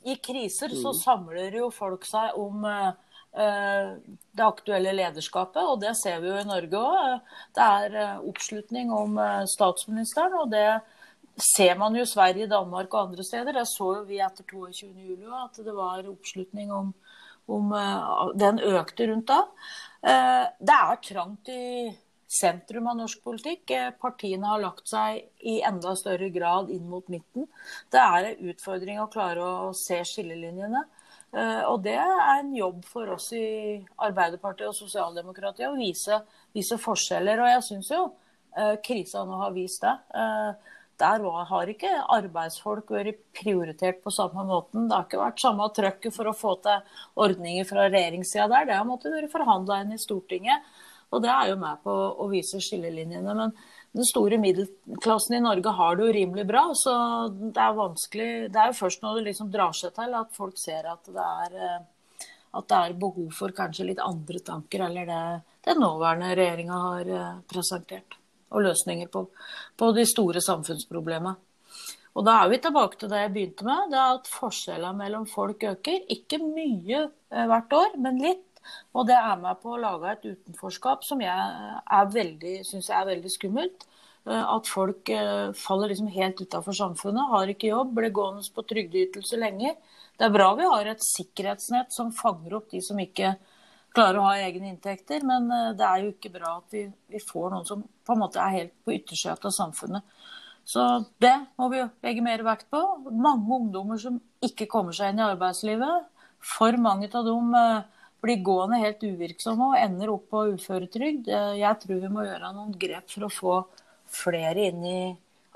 I 0.07 0.15
kriser 0.23 0.71
så 0.71 0.93
mm. 0.93 0.99
samler 0.99 1.57
jo 1.59 1.69
folk 1.75 2.05
seg 2.07 2.37
om 2.39 2.63
eh, 2.69 2.91
det 3.29 4.45
aktuelle 4.45 4.93
lederskapet, 4.97 5.61
og 5.61 5.81
det 5.83 5.91
ser 5.99 6.17
vi 6.23 6.31
jo 6.31 6.39
i 6.39 6.47
Norge 6.47 6.79
òg. 6.81 7.35
Det 7.55 7.65
er 7.65 7.97
eh, 8.01 8.23
oppslutning 8.31 8.89
om 8.95 9.19
statsministeren, 9.51 10.33
og 10.41 10.49
det 10.51 10.79
ser 11.39 11.77
man 11.79 11.95
jo 11.95 12.03
i 12.03 12.09
Sverige, 12.09 12.49
Danmark 12.51 12.93
og 12.93 13.09
andre 13.09 13.23
steder. 13.23 13.53
Det 13.53 13.67
så 13.69 13.93
jo 13.99 14.03
vi 14.09 14.19
etter 14.23 14.43
22.07. 14.49 15.29
at 15.43 15.61
det 15.63 15.75
var 15.77 16.09
oppslutning 16.09 16.73
om, 16.73 16.91
om 17.47 17.71
Den 18.35 18.59
økte 18.59 19.07
rundt 19.07 19.29
da. 19.29 19.43
Det 20.01 20.75
er 20.75 20.99
trangt 21.05 21.53
i 21.53 21.63
sentrum 22.29 22.87
av 22.87 22.97
norsk 22.99 23.23
politikk. 23.25 23.71
Eh, 23.73 23.89
partiene 24.01 24.47
har 24.51 24.61
lagt 24.61 24.87
seg 24.89 25.23
i 25.41 25.59
enda 25.65 25.95
større 25.97 26.29
grad 26.33 26.69
inn 26.73 26.85
mot 26.89 27.07
midten. 27.09 27.49
Det 27.91 28.01
er 28.01 28.29
en 28.29 28.51
utfordring 28.53 29.01
å 29.01 29.09
klare 29.11 29.43
å 29.43 29.73
se 29.77 29.99
skillelinjene. 30.05 30.85
Eh, 31.29 31.61
og 31.69 31.83
det 31.85 31.95
er 31.99 32.25
en 32.39 32.51
jobb 32.57 32.81
for 32.89 33.13
oss 33.15 33.29
i 33.37 33.77
Arbeiderpartiet 34.01 34.71
og 34.71 34.77
sosialdemokratiet 34.77 35.69
å 35.69 35.77
vise, 35.77 36.21
vise 36.55 36.79
forskjeller. 36.81 37.43
Og 37.43 37.51
jeg 37.53 37.65
syns 37.67 37.93
jo 37.93 38.03
eh, 38.57 38.75
krisa 38.85 39.23
nå 39.27 39.39
har 39.43 39.55
vist 39.55 39.85
det. 39.85 39.95
Der 40.99 41.23
har 41.47 41.69
ikke 41.71 41.91
arbeidsfolk 42.11 42.89
vært 42.91 43.21
prioritert 43.37 44.01
på 44.03 44.11
samme 44.11 44.43
måten. 44.43 44.89
Det 44.89 44.97
har 44.97 45.05
ikke 45.07 45.21
vært 45.21 45.39
samme 45.39 45.69
trøkket 45.71 46.15
for 46.15 46.27
å 46.27 46.35
få 46.35 46.57
til 46.65 46.81
ordninger 47.23 47.67
fra 47.69 47.85
regjeringssida 47.87 48.49
der. 48.51 48.67
Det 48.67 48.75
har 48.75 48.87
måttet 48.89 49.15
være 49.15 49.31
forhandla 49.31 49.79
inn 49.85 49.95
i 49.95 50.01
Stortinget. 50.01 50.65
Og 51.09 51.23
det 51.23 51.31
er 51.31 51.53
jo 51.53 51.55
med 51.61 51.79
på 51.85 51.93
å 51.93 52.27
vise 52.29 52.59
skillelinjene. 52.61 53.33
Men 53.37 53.55
den 53.95 54.05
store 54.05 54.37
middelklassen 54.37 55.37
i 55.37 55.41
Norge 55.41 55.71
har 55.73 55.95
det 55.97 56.05
jo 56.05 56.13
rimelig 56.13 56.45
bra. 56.49 56.67
Så 56.77 56.93
det 57.29 57.61
er 57.63 57.77
vanskelig 57.77 58.29
Det 58.53 58.59
er 58.61 58.71
jo 58.71 58.79
først 58.83 59.01
når 59.01 59.17
det 59.17 59.27
liksom 59.29 59.49
drar 59.53 59.73
seg 59.73 59.95
til 59.95 60.13
at 60.19 60.35
folk 60.35 60.59
ser 60.61 60.89
at 60.91 61.09
det 61.09 61.25
er, 61.25 61.57
eh, 61.57 62.27
at 62.59 62.69
det 62.69 62.79
er 62.79 62.99
behov 63.01 63.33
for 63.37 63.55
kanskje 63.55 63.89
litt 63.89 64.03
andre 64.03 64.41
tanker 64.45 64.85
eller 64.89 65.09
det 65.09 65.23
den 65.69 65.81
nåværende 65.83 66.31
regjeringa 66.37 66.79
har 66.85 67.13
eh, 67.17 67.37
presentert. 67.49 68.15
Og 68.49 68.63
løsninger 68.65 69.09
på, 69.13 69.27
på 69.77 69.91
de 69.93 70.05
store 70.09 70.41
samfunnsproblemene. 70.41 71.35
Og 72.17 72.25
da 72.25 72.39
er 72.41 72.49
vi 72.49 72.57
tilbake 72.61 72.97
til 72.97 73.11
det 73.11 73.19
jeg 73.21 73.33
begynte 73.35 73.67
med. 73.67 73.91
Det 73.91 73.99
er 73.99 74.15
at 74.15 74.31
forskjellene 74.33 74.97
mellom 74.97 75.27
folk 75.29 75.63
øker. 75.69 76.07
Ikke 76.15 76.39
mye 76.41 77.03
eh, 77.05 77.45
hvert 77.51 77.75
år, 77.77 77.97
men 78.01 78.17
litt. 78.23 78.48
Og 78.95 79.07
det 79.09 79.17
er 79.17 79.39
med 79.41 79.61
på 79.61 79.75
å 79.75 79.81
lage 79.81 80.11
et 80.11 80.27
utenforskap 80.31 81.05
som 81.07 81.21
jeg 81.23 82.65
syns 82.67 82.89
er 82.89 83.09
veldig 83.09 83.33
skummelt. 83.33 83.87
Eh, 84.27 84.45
at 84.55 84.67
folk 84.67 85.09
eh, 85.13 85.51
faller 85.57 85.91
liksom 85.91 86.09
helt 86.13 86.41
utafor 86.41 86.75
samfunnet, 86.75 87.31
har 87.31 87.51
ikke 87.51 87.71
jobb, 87.71 87.93
blir 87.97 88.13
gående 88.13 88.43
på 88.55 88.65
trygdeytelse 88.67 89.39
lenge. 89.39 89.75
Det 90.19 90.27
er 90.27 90.35
bra 90.35 90.51
vi 90.59 90.67
har 90.67 90.89
et 90.91 91.05
sikkerhetsnett 91.05 91.95
som 91.95 92.11
fanger 92.15 92.57
opp 92.59 92.67
de 92.73 92.81
som 92.83 92.99
ikke 92.99 93.37
klarer 93.95 94.19
å 94.19 94.27
ha 94.27 94.35
egne 94.43 94.73
inntekter, 94.73 95.23
men 95.25 95.47
eh, 95.55 95.71
det 95.79 95.87
er 95.87 96.03
jo 96.03 96.11
ikke 96.13 96.33
bra 96.35 96.57
at 96.59 96.75
vi, 96.75 96.85
vi 97.09 97.23
får 97.23 97.55
noen 97.55 97.69
som 97.69 97.81
på 97.85 98.15
en 98.15 98.21
måte 98.25 98.43
er 98.43 98.57
helt 98.57 98.75
på 98.85 98.97
yttersida 98.97 99.37
av 99.39 99.55
samfunnet. 99.55 100.19
Så 100.69 100.83
det 101.23 101.33
må 101.57 101.69
vi 101.71 101.81
legge 102.05 102.21
mer 102.21 102.43
vekt 102.45 102.67
på. 102.69 102.81
Mange 103.09 103.55
ungdommer 103.55 103.97
som 103.97 104.19
ikke 104.45 104.67
kommer 104.69 104.93
seg 104.93 105.13
inn 105.13 105.21
i 105.23 105.25
arbeidslivet. 105.25 106.11
For 106.45 106.75
mange 106.77 107.09
av 107.09 107.25
dem 107.25 107.55
blir 108.23 108.41
gående 108.43 108.79
helt 108.81 109.03
uvirksomme 109.03 109.71
og 109.71 109.79
ender 109.79 110.11
opp 110.13 110.27
på 110.33 110.45
uføretrygd. 110.55 111.29
Eh, 111.31 111.53
jeg 111.61 111.81
tror 111.83 112.01
vi 112.03 112.11
må 112.11 112.25
gjøre 112.27 112.53
noen 112.55 112.75
grep 112.79 113.11
for 113.13 113.27
å 113.27 113.33
få 113.33 113.55
flere 114.09 114.69
inn 114.69 114.83
i 114.85 115.01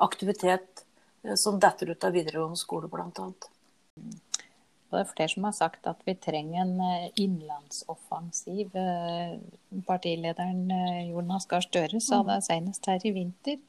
aktivitet 0.04 0.86
eh, 1.24 1.36
som 1.40 1.60
detter 1.62 1.94
ut 1.94 2.08
av 2.08 2.16
videregående 2.16 2.60
skole, 2.60 2.90
bl.a. 2.92 3.28
Det 4.94 5.02
er 5.02 5.10
flere 5.10 5.32
som 5.32 5.46
har 5.48 5.56
sagt 5.58 5.88
at 5.90 6.02
vi 6.06 6.16
trenger 6.22 6.64
en 6.64 6.76
eh, 6.86 7.12
innlandsoffensiv. 7.24 8.76
Partilederen 9.88 10.68
Jonas 11.10 11.50
Gahr 11.50 11.66
Støre 11.66 12.00
sa 12.00 12.22
mm. 12.22 12.32
det 12.32 12.42
senest 12.48 12.92
her 12.92 13.08
i 13.10 13.16
vinter. 13.16 13.62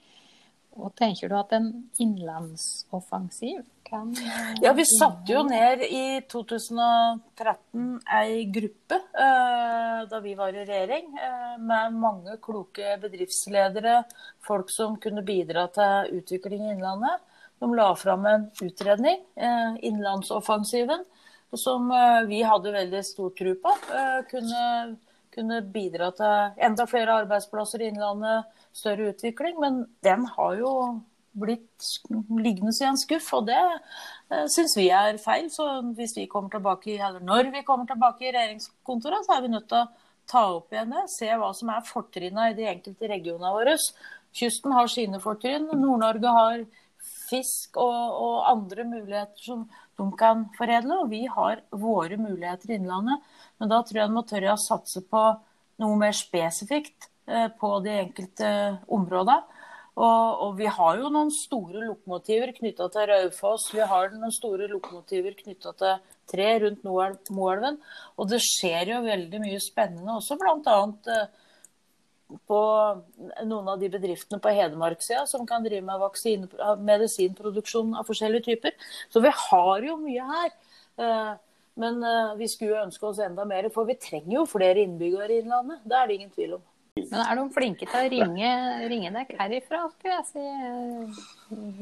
Og 0.74 0.90
tenker 0.98 1.30
du 1.30 1.36
at 1.38 1.52
en 1.54 1.68
innlandsoffensiv 2.02 3.62
kan 3.84 4.10
eh, 4.18 4.54
Ja, 4.64 4.72
vi 4.74 4.84
satte 4.88 5.32
jo 5.32 5.44
ned 5.46 5.84
i 5.86 6.20
2013 6.30 8.00
ei 8.18 8.44
gruppe 8.50 8.98
uh, 8.98 10.00
da 10.10 10.20
vi 10.24 10.34
var 10.38 10.54
i 10.54 10.64
regjering, 10.64 11.12
uh, 11.14 11.54
med 11.62 11.98
mange 12.00 12.38
kloke 12.42 12.96
bedriftsledere, 13.02 14.02
folk 14.44 14.72
som 14.72 14.98
kunne 15.02 15.22
bidra 15.26 15.68
til 15.74 16.18
utvikling 16.20 16.66
i 16.66 16.72
Innlandet. 16.74 17.22
De 17.62 17.70
la 17.70 17.92
fram 17.96 18.26
en 18.26 18.48
utredning, 18.64 19.22
uh, 19.38 19.76
Innlandsoffensiven, 19.86 21.04
som 21.54 21.86
vi 22.26 22.40
hadde 22.42 22.72
veldig 22.74 23.00
stor 23.06 23.30
tro 23.38 23.52
på. 23.62 23.72
Kunne, 24.26 24.62
kunne 25.34 25.62
bidra 25.74 26.10
til 26.16 26.62
enda 26.68 26.86
flere 26.90 27.18
arbeidsplasser 27.24 27.82
i 27.82 27.90
Innlandet 27.92 28.46
større 28.74 29.10
utvikling. 29.12 29.58
Men 29.60 29.82
den 30.06 30.26
har 30.36 30.56
jo 30.60 30.72
blitt 31.34 31.88
liggende 32.30 32.72
i 32.78 32.86
en 32.86 32.98
skuff, 32.98 33.32
og 33.34 33.48
det 33.48 33.58
uh, 33.58 34.44
syns 34.52 34.76
vi 34.78 34.88
er 34.94 35.18
feil. 35.22 35.50
Så 35.52 35.66
hvis 35.98 36.16
vi 36.16 36.28
kommer 36.30 36.52
tilbake, 36.54 36.98
eller 36.98 37.22
når 37.24 37.50
vi 37.54 37.64
kommer 37.66 37.88
tilbake 37.90 38.28
i 38.28 38.34
regjeringskontorene, 38.34 39.24
så 39.26 39.36
er 39.36 39.46
vi 39.46 39.54
nødt 39.54 39.68
til 39.70 39.82
å 39.82 40.10
ta 40.30 40.44
opp 40.56 40.72
igjen 40.72 40.94
det. 40.94 41.06
Se 41.12 41.30
hva 41.40 41.50
som 41.56 41.72
er 41.74 41.88
fortrinnene 41.88 42.52
i 42.52 42.58
de 42.58 42.68
enkelte 42.70 43.10
regionene 43.10 43.54
våre. 43.54 43.76
Kysten 44.34 44.74
har 44.74 44.88
sine 44.90 45.20
fortrinn. 45.22 45.68
Nord-Norge 45.74 46.38
har 46.38 46.64
fisk 47.28 47.80
og, 47.80 47.94
og, 47.94 48.36
andre 48.50 48.84
muligheter 48.88 49.46
som 49.46 49.64
de 49.98 50.10
kan 50.20 50.46
foredle. 50.58 51.00
Og 51.04 51.10
vi 51.12 51.24
har 51.30 51.64
våre 51.70 52.20
muligheter 52.20 52.72
i 52.72 52.78
Innlandet. 52.78 53.34
Men 53.58 53.72
da 53.72 53.82
tror 53.82 54.02
jeg 54.02 54.10
en 54.10 54.16
må 54.16 54.26
tørre 54.28 54.54
å 54.54 54.60
satse 54.60 55.02
på 55.08 55.26
noe 55.82 55.98
mer 55.98 56.14
spesifikt 56.14 57.10
Eh, 57.26 57.48
på 57.60 57.78
de 57.80 57.92
enkelte 58.02 58.48
områdene. 58.92 59.40
Og, 59.94 60.40
og, 60.44 60.56
vi 60.58 60.66
har 60.66 60.98
jo 60.98 61.08
noen 61.14 61.30
store 61.32 61.84
lokomotiver 61.86 62.50
knytta 62.56 62.88
til 62.92 63.06
Raufoss. 63.08 63.68
Vi 63.72 63.80
har 63.80 64.10
noen 64.12 64.34
store 64.34 64.66
lokomotiver 64.68 65.36
knytta 65.38 65.72
til 65.78 66.02
tre 66.28 66.48
rundt 66.64 66.84
Moelven. 66.84 67.78
Og 68.18 68.28
det 68.28 68.42
skjer 68.44 68.92
jo 68.92 69.00
veldig 69.06 69.40
mye 69.40 69.62
spennende 69.62 70.18
også, 70.18 70.36
blant 70.40 70.68
Eh, 71.08 71.24
på 72.48 72.60
noen 73.44 73.70
av 73.72 73.80
de 73.80 73.90
bedriftene 73.92 74.40
på 74.42 74.52
Hedmarksida 74.56 75.24
som 75.30 75.46
kan 75.48 75.64
drive 75.64 75.84
med 75.86 76.02
vaksine, 76.02 76.50
medisinproduksjon 76.84 77.96
av 78.00 78.08
forskjellige 78.08 78.48
typer. 78.50 78.76
Så 79.12 79.22
vi 79.24 79.32
har 79.46 79.88
jo 79.88 79.98
mye 80.02 80.28
her. 80.34 80.54
Eh, 80.98 81.32
men 81.74 81.96
vi 82.38 82.46
skulle 82.46 82.84
ønske 82.84 83.02
oss 83.08 83.18
enda 83.18 83.42
mer, 83.50 83.66
for 83.74 83.88
vi 83.88 83.96
trenger 83.98 84.36
jo 84.36 84.44
flere 84.46 84.84
innbyggere 84.84 85.32
i 85.34 85.40
Innlandet. 85.42 85.80
Det 85.82 85.96
er 85.98 86.06
det 86.06 86.18
ingen 86.20 86.30
tvil 86.30 86.52
om. 86.60 86.62
Men 87.10 87.20
er 87.22 87.38
de 87.38 87.44
flinke 87.54 87.86
til 87.88 87.98
å 87.98 88.10
ringe, 88.12 88.50
ringe 88.90 89.10
deg 89.14 89.32
herifra, 89.38 89.82
skulle 89.92 90.16
jeg 90.16 90.26
si? 90.28 90.44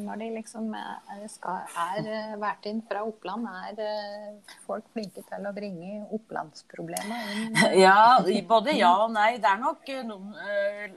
Når 0.02 0.20
de 0.20 0.28
liksom 0.36 0.70
er, 0.76 1.22
skal, 1.30 1.66
er 1.84 2.36
vært 2.40 2.68
inn 2.70 2.82
fra 2.88 3.04
Oppland, 3.06 3.48
er 3.68 3.82
eh, 3.86 4.54
folk 4.66 4.86
flinke 4.94 5.24
til 5.28 5.48
å 5.48 5.54
bringe 5.56 6.02
opplandsproblemer 6.18 7.34
inn? 7.36 7.60
Ja, 7.84 8.20
både 8.48 8.76
ja 8.76 8.92
og 9.04 9.12
nei. 9.14 9.36
Det 9.42 9.50
er 9.50 9.62
nok 9.62 9.92
noen 10.08 10.36
eh, 10.42 10.94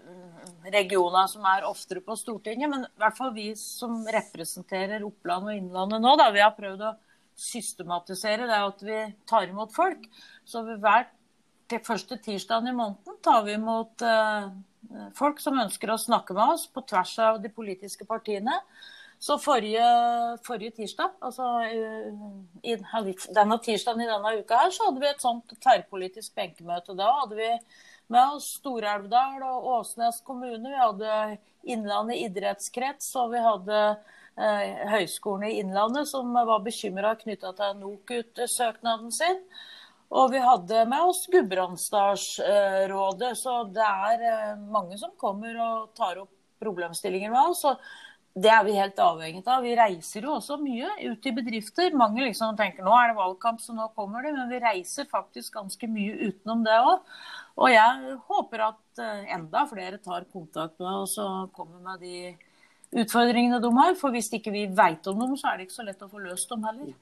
regioner 0.76 1.30
som 1.32 1.46
er 1.50 1.68
oftere 1.68 2.04
på 2.06 2.18
Stortinget. 2.20 2.72
Men 2.72 2.88
i 2.88 3.02
hvert 3.02 3.18
fall 3.18 3.34
vi 3.36 3.52
som 3.60 4.02
representerer 4.18 5.06
Oppland 5.08 5.52
og 5.52 5.60
Innlandet 5.60 6.04
nå, 6.04 6.16
da, 6.20 6.32
vi 6.36 6.44
har 6.44 6.56
prøvd 6.58 6.88
å 6.90 6.96
systematisere 7.36 8.48
det 8.48 8.64
at 8.64 8.84
vi 8.86 9.02
tar 9.28 9.50
imot 9.52 9.74
folk. 9.76 10.08
Så 10.48 10.64
hvert 10.64 11.12
til 11.70 11.82
første 11.86 12.18
tirsdagen 12.22 12.70
i 12.70 12.76
måneden 12.76 13.22
tar 13.26 13.46
vi 13.46 13.56
imot 13.58 14.04
uh, 14.06 14.52
folk 15.18 15.42
som 15.42 15.58
ønsker 15.62 15.92
å 15.92 16.02
snakke 16.02 16.36
med 16.38 16.58
oss 16.58 16.68
på 16.72 16.84
tvers 16.86 17.16
av 17.26 17.42
de 17.44 17.52
politiske 17.54 18.06
partiene. 18.08 18.60
Så 19.20 19.38
forrige, 19.40 19.86
forrige 20.46 20.76
tirsdag, 20.82 21.16
altså 21.24 21.46
i, 21.66 22.76
denne 23.34 23.58
tirsdagen 23.64 24.04
i 24.04 24.10
denne 24.10 24.34
uka 24.42 24.60
her, 24.60 24.74
så 24.76 24.90
hadde 24.90 25.02
vi 25.02 25.10
et 25.10 25.24
sånt 25.24 25.56
tverrpolitisk 25.64 26.36
benkemøte. 26.38 26.98
Da 27.00 27.08
hadde 27.22 27.40
vi 27.40 27.50
med 28.12 28.36
oss 28.36 28.52
Stor-Elvdal 28.60 29.40
og 29.48 29.70
Åsnes 29.80 30.20
kommune. 30.28 30.68
Vi 30.68 30.82
hadde 30.82 31.38
Innlandet 31.66 32.22
idrettskrets, 32.28 33.08
og 33.18 33.32
vi 33.34 33.42
hadde 33.42 33.80
eh, 34.38 34.84
Høgskolen 34.92 35.48
i 35.48 35.56
Innlandet 35.64 36.12
som 36.12 36.36
var 36.36 36.62
bekymra 36.68 37.16
knytta 37.24 37.56
til 37.58 37.80
NOKUT-søknaden 37.80 39.16
sin. 39.16 39.42
Og 40.16 40.32
vi 40.32 40.40
hadde 40.40 40.86
med 40.88 41.02
oss 41.10 41.26
Gudbrandsdalsrådet, 41.32 43.36
så 43.36 43.64
det 43.76 43.84
er 43.84 44.22
eh, 44.30 44.56
mange 44.72 44.98
som 45.00 45.12
kommer 45.20 45.58
og 45.60 45.90
tar 45.98 46.18
opp 46.22 46.30
problemstillinger 46.64 47.32
med 47.34 47.50
oss. 47.52 47.66
Og 47.68 47.76
det 48.36 48.52
er 48.52 48.64
vi 48.68 48.74
helt 48.76 49.00
avhengig 49.00 49.44
av. 49.48 49.64
Vi 49.64 49.76
reiser 49.76 50.22
jo 50.28 50.34
også 50.38 50.58
mye 50.60 50.90
ut 51.04 51.28
i 51.28 51.32
bedrifter. 51.36 51.94
Mange 51.96 52.24
liksom 52.24 52.56
tenker 52.60 52.84
nå 52.84 52.92
er 52.96 53.12
det 53.12 53.20
valgkamp, 53.20 53.60
så 53.64 53.74
nå 53.76 53.88
kommer 53.96 54.24
det. 54.24 54.34
Men 54.38 54.50
vi 54.52 54.60
reiser 54.64 55.12
faktisk 55.12 55.54
ganske 55.60 55.88
mye 55.92 56.16
utenom 56.30 56.64
det 56.64 56.80
òg. 56.80 57.00
Og 57.60 57.72
jeg 57.72 58.18
håper 58.30 58.60
at 58.72 59.04
eh, 59.04 59.34
enda 59.36 59.66
flere 59.68 60.00
tar 60.04 60.32
kontakt 60.32 60.80
med 60.80 61.06
oss 61.06 61.18
og 61.24 61.52
kommer 61.56 61.80
med 61.92 62.04
de 62.04 62.36
utfordringene 63.04 63.60
de 63.64 63.72
har. 63.82 63.96
For 64.00 64.16
hvis 64.16 64.32
ikke 64.36 64.56
vi 64.56 64.68
veit 64.80 65.08
om 65.12 65.20
dem, 65.24 65.36
så 65.40 65.52
er 65.52 65.60
det 65.60 65.68
ikke 65.68 65.82
så 65.82 65.88
lett 65.88 66.08
å 66.08 66.12
få 66.12 66.24
løst 66.24 66.52
dem 66.52 66.68
heller. 66.68 66.96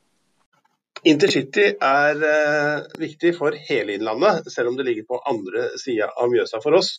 Intercity 1.04 1.66
er 1.84 2.22
eh, 2.24 2.86
viktig 3.00 3.34
for 3.36 3.56
hele 3.68 3.98
Innlandet, 3.98 4.48
selv 4.52 4.72
om 4.72 4.78
det 4.80 4.86
ligger 4.88 5.08
på 5.10 5.20
andre 5.28 5.74
sida 5.82 6.08
av 6.16 6.30
Mjøsa 6.32 6.62
for 6.64 6.78
oss. 6.78 6.94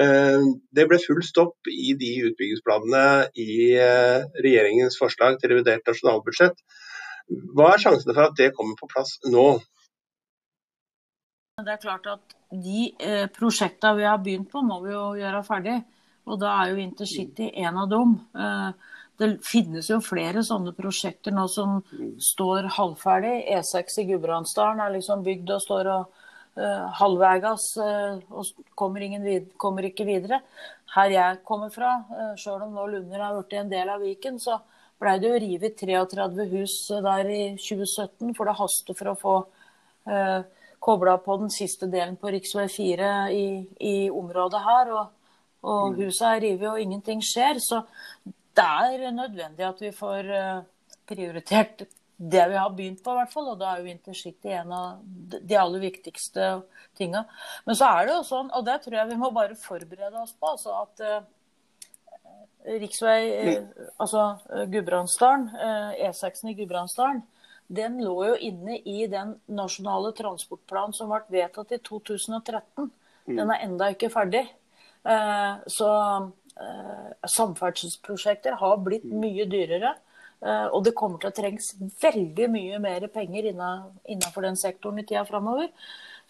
Eh, 0.00 0.46
det 0.72 0.86
ble 0.88 0.98
full 1.02 1.20
stopp 1.26 1.68
i 1.68 1.92
de 2.00 2.12
utbyggingsplanene 2.30 3.02
i 3.36 3.56
eh, 3.76 4.24
regjeringens 4.46 4.96
forslag 5.00 5.36
til 5.40 5.52
revidert 5.52 5.84
nasjonalbudsjett. 5.90 6.64
Hva 7.52 7.74
er 7.74 7.84
sjansene 7.84 8.16
for 8.16 8.30
at 8.30 8.38
det 8.40 8.54
kommer 8.56 8.78
på 8.80 8.88
plass 8.88 9.18
nå? 9.28 9.46
Det 11.60 11.74
er 11.76 11.82
klart 11.82 12.08
at 12.08 12.38
De 12.52 12.88
prosjektene 13.32 13.98
vi 14.00 14.08
har 14.08 14.18
begynt 14.20 14.48
på, 14.52 14.60
må 14.64 14.80
vi 14.82 14.96
jo 14.96 15.04
gjøre 15.20 15.44
ferdig. 15.44 15.76
Og 16.28 16.40
da 16.40 16.56
er 16.62 16.72
jo 16.72 16.82
intercity 16.82 17.46
en 17.64 17.78
av 17.80 17.88
dem. 17.88 18.10
Eh, 19.22 19.28
det 19.28 19.46
finnes 19.46 19.90
jo 19.90 20.00
flere 20.04 20.42
sånne 20.46 20.74
prosjekter 20.76 21.34
nå 21.34 21.46
som 21.50 21.80
står 22.18 22.70
halvferdig. 22.76 23.46
E6 23.56 24.00
i 24.02 24.08
Gudbrandsdalen 24.10 24.82
er 24.82 24.94
liksom 24.96 25.24
bygd 25.26 25.54
og 25.54 25.62
står 25.62 25.90
og 25.92 26.20
uh, 26.58 26.86
halvveis 26.98 27.68
uh, 27.80 28.20
og 28.30 28.66
kommer, 28.78 29.06
vid 29.24 29.52
kommer, 29.56 29.88
ikke 29.88 30.06
videre. 30.08 30.42
Her 30.94 31.14
jeg 31.14 31.42
kommer 31.48 31.72
fra, 31.72 31.94
uh, 32.12 32.34
sjøl 32.36 32.66
om 32.66 32.74
nå 32.76 32.88
Lunder 32.90 33.22
har 33.24 33.38
blitt 33.38 33.58
en 33.60 33.72
del 33.72 33.92
av 33.92 34.02
Viken, 34.04 34.40
så 34.42 34.58
blei 35.00 35.16
det 35.18 35.30
jo 35.30 35.40
revet 35.42 35.78
33 35.80 36.48
hus 36.52 36.74
der 37.02 37.30
i 37.30 37.44
2017, 37.56 38.34
for 38.36 38.46
det 38.46 38.58
haster 38.58 38.98
for 38.98 39.12
å 39.12 39.18
få 39.18 39.38
uh, 40.10 40.42
kobla 40.82 41.16
på 41.22 41.38
den 41.40 41.50
siste 41.54 41.88
delen 41.90 42.18
på 42.18 42.30
rv. 42.30 42.68
4 42.76 43.10
i, 43.32 43.44
i, 43.80 43.96
området 44.10 44.62
her. 44.68 44.94
og 44.98 45.18
og 45.62 45.92
mm. 45.92 45.98
huset 46.00 46.24
er 46.26 46.40
revet 46.42 46.68
og 46.72 46.80
ingenting 46.82 47.20
skjer. 47.22 47.60
Så 47.62 47.84
det 48.56 48.68
er 49.08 49.10
nødvendig 49.16 49.66
at 49.66 49.82
vi 49.82 49.90
får 49.96 50.30
eh, 50.36 50.62
prioritert 51.08 51.84
det 52.22 52.42
vi 52.52 52.58
har 52.58 52.70
begynt 52.70 53.02
på, 53.02 53.12
i 53.12 53.18
hvert 53.18 53.32
fall. 53.32 53.48
Og 53.52 53.58
da 53.58 53.72
er 53.72 53.82
jo 53.82 53.92
intercity 53.92 54.52
en 54.54 54.72
av 54.76 55.00
de 55.32 55.58
aller 55.58 55.82
viktigste 55.82 56.48
tinga. 56.98 57.24
Men 57.66 57.78
så 57.78 57.88
er 57.88 58.06
det 58.06 58.16
jo 58.16 58.26
sånn, 58.28 58.52
og 58.54 58.66
det 58.68 58.78
tror 58.84 58.98
jeg 59.00 59.10
vi 59.10 59.18
må 59.18 59.32
bare 59.34 59.58
forberede 59.58 60.20
oss 60.20 60.34
på, 60.36 60.52
altså 60.52 60.76
at 60.84 61.02
uh, 61.02 62.76
riksvei 62.78 63.18
uh, 63.48 63.86
Altså 64.04 64.26
Gudbrandsdalen, 64.70 65.48
E6-en 65.98 66.52
i 66.52 66.56
Gudbrandsdalen, 66.60 67.24
den 67.72 67.98
lå 68.04 68.14
jo 68.28 68.38
inne 68.44 68.76
i 68.86 69.08
den 69.10 69.34
nasjonale 69.50 70.12
transportplanen 70.14 70.94
som 70.94 71.10
ble 71.10 71.24
vedtatt 71.40 71.74
i 71.74 71.80
2013. 71.82 72.90
Mm. 73.26 73.34
Den 73.34 73.48
er 73.48 73.64
enda 73.64 73.90
ikke 73.94 74.12
ferdig. 74.12 74.44
Så 75.02 75.88
Eh, 75.88 76.28
samferdselsprosjekter 77.36 78.58
har 78.60 78.80
blitt 78.84 79.06
mm. 79.08 79.18
mye 79.22 79.46
dyrere. 79.50 79.94
Eh, 80.42 80.66
og 80.74 80.82
det 80.86 80.94
kommer 80.98 81.22
til 81.22 81.30
å 81.30 81.36
trengs 81.36 81.72
veldig 82.02 82.48
mye 82.50 82.80
mer 82.82 83.06
penger 83.14 83.50
innenfor 83.52 84.46
den 84.46 84.58
sektoren 84.58 85.02
i 85.02 85.06
tida 85.06 85.24
framover. 85.28 85.70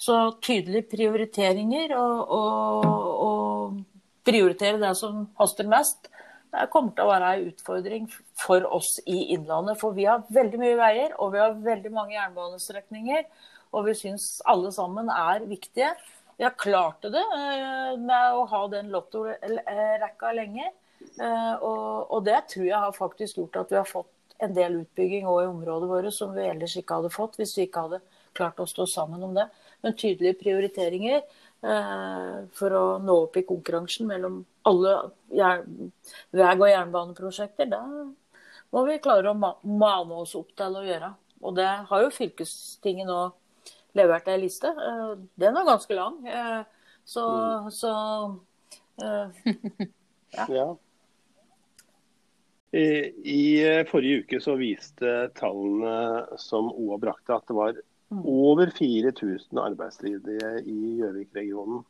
Så 0.01 0.17
tydelige 0.43 0.91
prioriteringer 0.93 1.95
og, 1.97 2.35
og, 2.37 2.87
og 3.27 4.09
prioritere 4.27 4.81
det 4.83 4.95
som 4.99 5.27
haster 5.39 5.69
mest, 5.69 6.09
det 6.53 6.69
kommer 6.73 6.93
til 6.93 7.07
å 7.07 7.13
være 7.13 7.29
en 7.33 7.47
utfordring 7.49 8.09
for 8.37 8.67
oss 8.77 8.99
i 9.09 9.31
Innlandet. 9.33 9.79
For 9.81 9.97
vi 9.97 10.05
har 10.05 10.27
veldig 10.29 10.59
mye 10.61 10.77
veier, 10.77 11.15
og 11.17 11.33
vi 11.33 11.41
har 11.41 11.55
veldig 11.57 11.93
mange 11.95 12.19
jernbanestrekninger. 12.19 13.25
Og 13.73 13.87
vi 13.87 13.95
syns 13.97 14.27
alle 14.45 14.69
sammen 14.75 15.09
er 15.09 15.47
viktige. 15.49 15.95
Vi 16.37 16.45
har 16.45 16.55
klart 16.59 17.03
det 17.03 17.23
eh, 17.23 17.99
med 18.01 18.35
å 18.35 18.47
ha 18.51 18.63
den 18.73 18.91
lottorekka 18.93 20.33
lenge. 20.37 20.71
Eh, 21.21 21.55
og, 21.63 22.19
det 22.25 22.41
tror 22.53 22.67
jeg 22.67 22.79
har 22.87 22.97
faktisk 22.97 23.39
gjort 23.39 23.61
at 23.63 23.73
vi 23.73 23.79
har 23.81 23.89
fått 23.89 24.37
en 24.43 24.55
del 24.55 24.81
utbygging 24.81 25.27
i 25.29 25.47
området 25.47 25.89
vårt 25.91 26.15
som 26.15 26.33
vi 26.35 26.47
ellers 26.49 26.75
ikke 26.79 26.99
hadde 26.99 27.13
fått 27.15 27.37
hvis 27.39 27.55
vi 27.59 27.67
ikke 27.69 27.85
hadde 27.87 28.01
klart 28.35 28.63
å 28.63 28.67
stå 28.67 28.87
sammen 28.91 29.23
om 29.23 29.35
det. 29.37 29.47
Men 29.85 29.99
tydelige 29.99 30.41
prioriteringer 30.41 31.21
eh, 31.21 32.39
for 32.57 32.79
å 32.79 32.85
nå 33.03 33.19
opp 33.27 33.39
i 33.39 33.47
konkurransen 33.47 34.09
mellom 34.09 34.41
alle 34.69 34.97
vei- 35.31 36.57
og 36.57 36.69
jernbaneprosjekter, 36.71 37.71
det 37.71 37.83
må 38.73 38.87
vi 38.89 39.01
klare 39.05 39.31
å 39.33 39.37
mane 39.37 40.23
oss 40.23 40.35
opp 40.39 40.55
til 40.57 40.81
å 40.81 40.85
gjøre. 40.87 41.13
Og 41.43 41.57
det 41.59 41.69
har 41.91 42.05
jo 42.05 42.15
fylkestinget 42.15 43.09
nå 43.11 43.21
levert 43.99 44.29
ei 44.29 44.39
liste. 44.41 44.71
Eh, 44.73 45.13
den 45.35 45.55
var 45.55 45.69
ganske 45.69 45.95
lang. 45.95 46.21
Eh, 46.27 46.63
så, 47.05 47.27
mm. 47.31 47.71
så 47.71 47.93
uh, 49.03 49.53
ja. 50.31 50.47
ja. 50.59 50.69
I, 52.73 52.85
I, 53.29 53.85
forrige 53.91 54.23
uke 54.23 54.39
så 54.41 54.55
viste 54.57 55.17
tallene 55.37 56.39
som 56.41 56.71
OA 56.73 56.97
brakte, 57.03 57.35
at 57.37 57.51
det 57.51 57.57
var 57.59 57.75
mm. 57.77 58.23
over 58.23 58.73
4000 58.79 59.61
arbeidsledige 59.61 60.55
i 60.65 60.79
Gjøvik-regionen. 61.03 61.83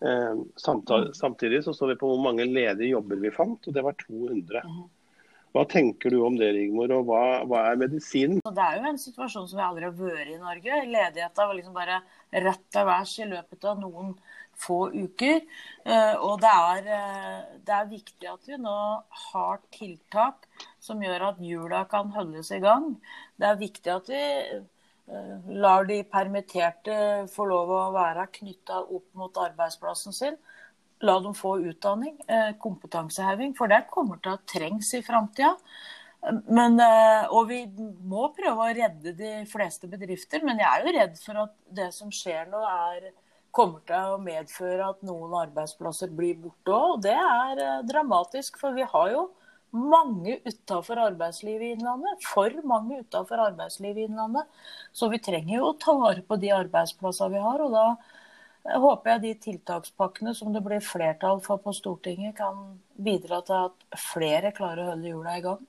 Eh, 0.00 0.38
samtidig, 0.56 1.16
samtidig 1.16 1.64
så 1.64 1.74
så 1.74 1.90
vi 1.90 1.98
på 2.00 2.08
hvor 2.08 2.22
mange 2.22 2.48
ledige 2.48 2.94
jobber 2.94 3.20
vi 3.20 3.34
fant, 3.34 3.66
og 3.68 3.76
det 3.76 3.84
var 3.84 3.98
200. 4.06 4.62
Mm. 4.64 4.88
Hva 5.50 5.64
tenker 5.66 6.14
du 6.14 6.20
om 6.22 6.36
det, 6.38 6.52
Rigmor, 6.54 6.92
og 6.94 7.08
hva, 7.08 7.22
hva, 7.50 7.64
er 7.72 7.78
medisinen? 7.80 8.38
Det 8.44 8.62
er 8.64 8.78
jo 8.78 8.90
en 8.92 9.00
situasjon 9.02 9.48
som 9.50 9.58
vi 9.58 9.64
aldri 9.66 9.88
har 9.88 9.96
vært 9.98 10.30
i 10.30 10.38
Norge. 10.38 10.82
Ledigheten 10.86 11.40
var 11.40 11.56
liksom 11.58 11.74
bare 11.74 11.96
rett 12.44 12.66
til 12.70 12.86
værs 12.86 13.14
i 13.18 13.26
løpet 13.32 13.66
av 13.66 13.80
noen 13.82 14.12
få 14.60 14.78
uker. 14.92 15.40
Eh, 15.84 16.14
og 16.20 16.40
det 16.44 16.52
er, 16.52 16.90
eh, 16.96 17.56
det 17.66 17.74
er, 17.76 17.90
viktig 17.90 18.30
at 18.30 18.46
vi 18.46 18.60
nå 18.60 18.76
har 19.32 19.62
tiltak 19.74 20.46
som 20.78 21.02
gjør 21.02 21.30
at 21.32 21.42
hjula 21.42 21.84
kan 21.90 22.12
holdes 22.14 22.52
i 22.54 22.60
gang. 22.62 22.92
Det 23.40 23.48
er 23.50 23.62
viktig 23.64 23.94
at 23.94 24.12
vi 24.12 24.22
eh, 24.22 25.50
lar 25.64 25.88
de 25.90 26.02
permitterte 26.14 27.00
få 27.32 27.48
lov 27.50 27.74
å 27.74 27.84
være 27.96 28.30
knytta 28.38 28.84
opp 28.84 29.08
mot 29.18 29.42
arbeidsplassen 29.48 30.14
sin 30.14 30.38
la 31.00 31.20
dem 31.20 31.34
få 31.34 31.54
utdanning, 31.70 32.18
eh, 32.28 32.52
kompetanseheving, 32.60 33.54
for 33.56 33.68
det 33.68 33.86
kommer 33.90 34.20
til 34.22 34.36
å 34.36 34.42
trengs 34.46 34.92
i 34.94 35.02
framtida. 35.02 35.56
Eh, 36.20 37.24
og 37.32 37.48
vi 37.48 37.64
må 38.04 38.28
prøve 38.36 38.66
å 38.66 38.76
redde 38.76 39.14
de 39.16 39.32
fleste 39.48 39.88
bedrifter, 39.88 40.44
men 40.44 40.60
jeg 40.60 40.68
er 40.68 40.84
jo 40.84 40.94
redd 40.98 41.18
for 41.18 41.42
at 41.46 41.54
det 41.72 41.90
som 41.96 42.10
skjer 42.12 42.50
nå, 42.52 42.60
er, 42.60 43.12
kommer 43.50 43.80
til 43.88 44.14
å 44.14 44.20
medføre 44.22 44.90
at 44.92 45.00
noen 45.02 45.32
arbeidsplasser 45.40 46.12
blir 46.14 46.36
borte 46.38 46.70
òg. 46.70 46.96
Og 46.96 47.02
det 47.08 47.16
er 47.16 47.64
eh, 47.64 47.82
dramatisk, 47.88 48.60
for 48.60 48.76
vi 48.76 48.84
har 48.84 49.10
jo 49.14 49.30
mange 49.70 50.40
utafor 50.44 50.98
arbeidslivet 50.98 51.62
i 51.62 51.74
Innlandet. 51.78 52.24
For 52.26 52.52
mange 52.66 53.00
utafor 53.00 53.40
arbeidslivet 53.48 54.04
i 54.04 54.08
Innlandet. 54.10 54.48
Så 54.92 55.08
vi 55.08 55.22
trenger 55.22 55.56
jo 55.56 55.68
å 55.70 55.76
ta 55.80 55.94
vare 55.96 56.24
på 56.26 56.36
de 56.42 56.50
arbeidsplassene 56.52 57.36
vi 57.38 57.44
har. 57.44 57.62
og 57.64 57.72
da 57.72 57.86
håper 58.64 59.14
jeg 59.14 59.22
de 59.22 59.32
tiltakspakkene 59.46 60.34
som 60.36 60.52
det 60.52 60.62
blir 60.64 60.82
flertall 60.84 61.40
for 61.44 61.60
på 61.62 61.72
Stortinget, 61.76 62.36
kan 62.36 62.78
bidra 63.00 63.40
til 63.46 63.70
at 63.70 64.00
flere 64.12 64.52
klarer 64.56 64.84
å 64.84 64.92
holde 64.92 65.12
hjula 65.12 65.36
i 65.38 65.44
gang. 65.44 65.62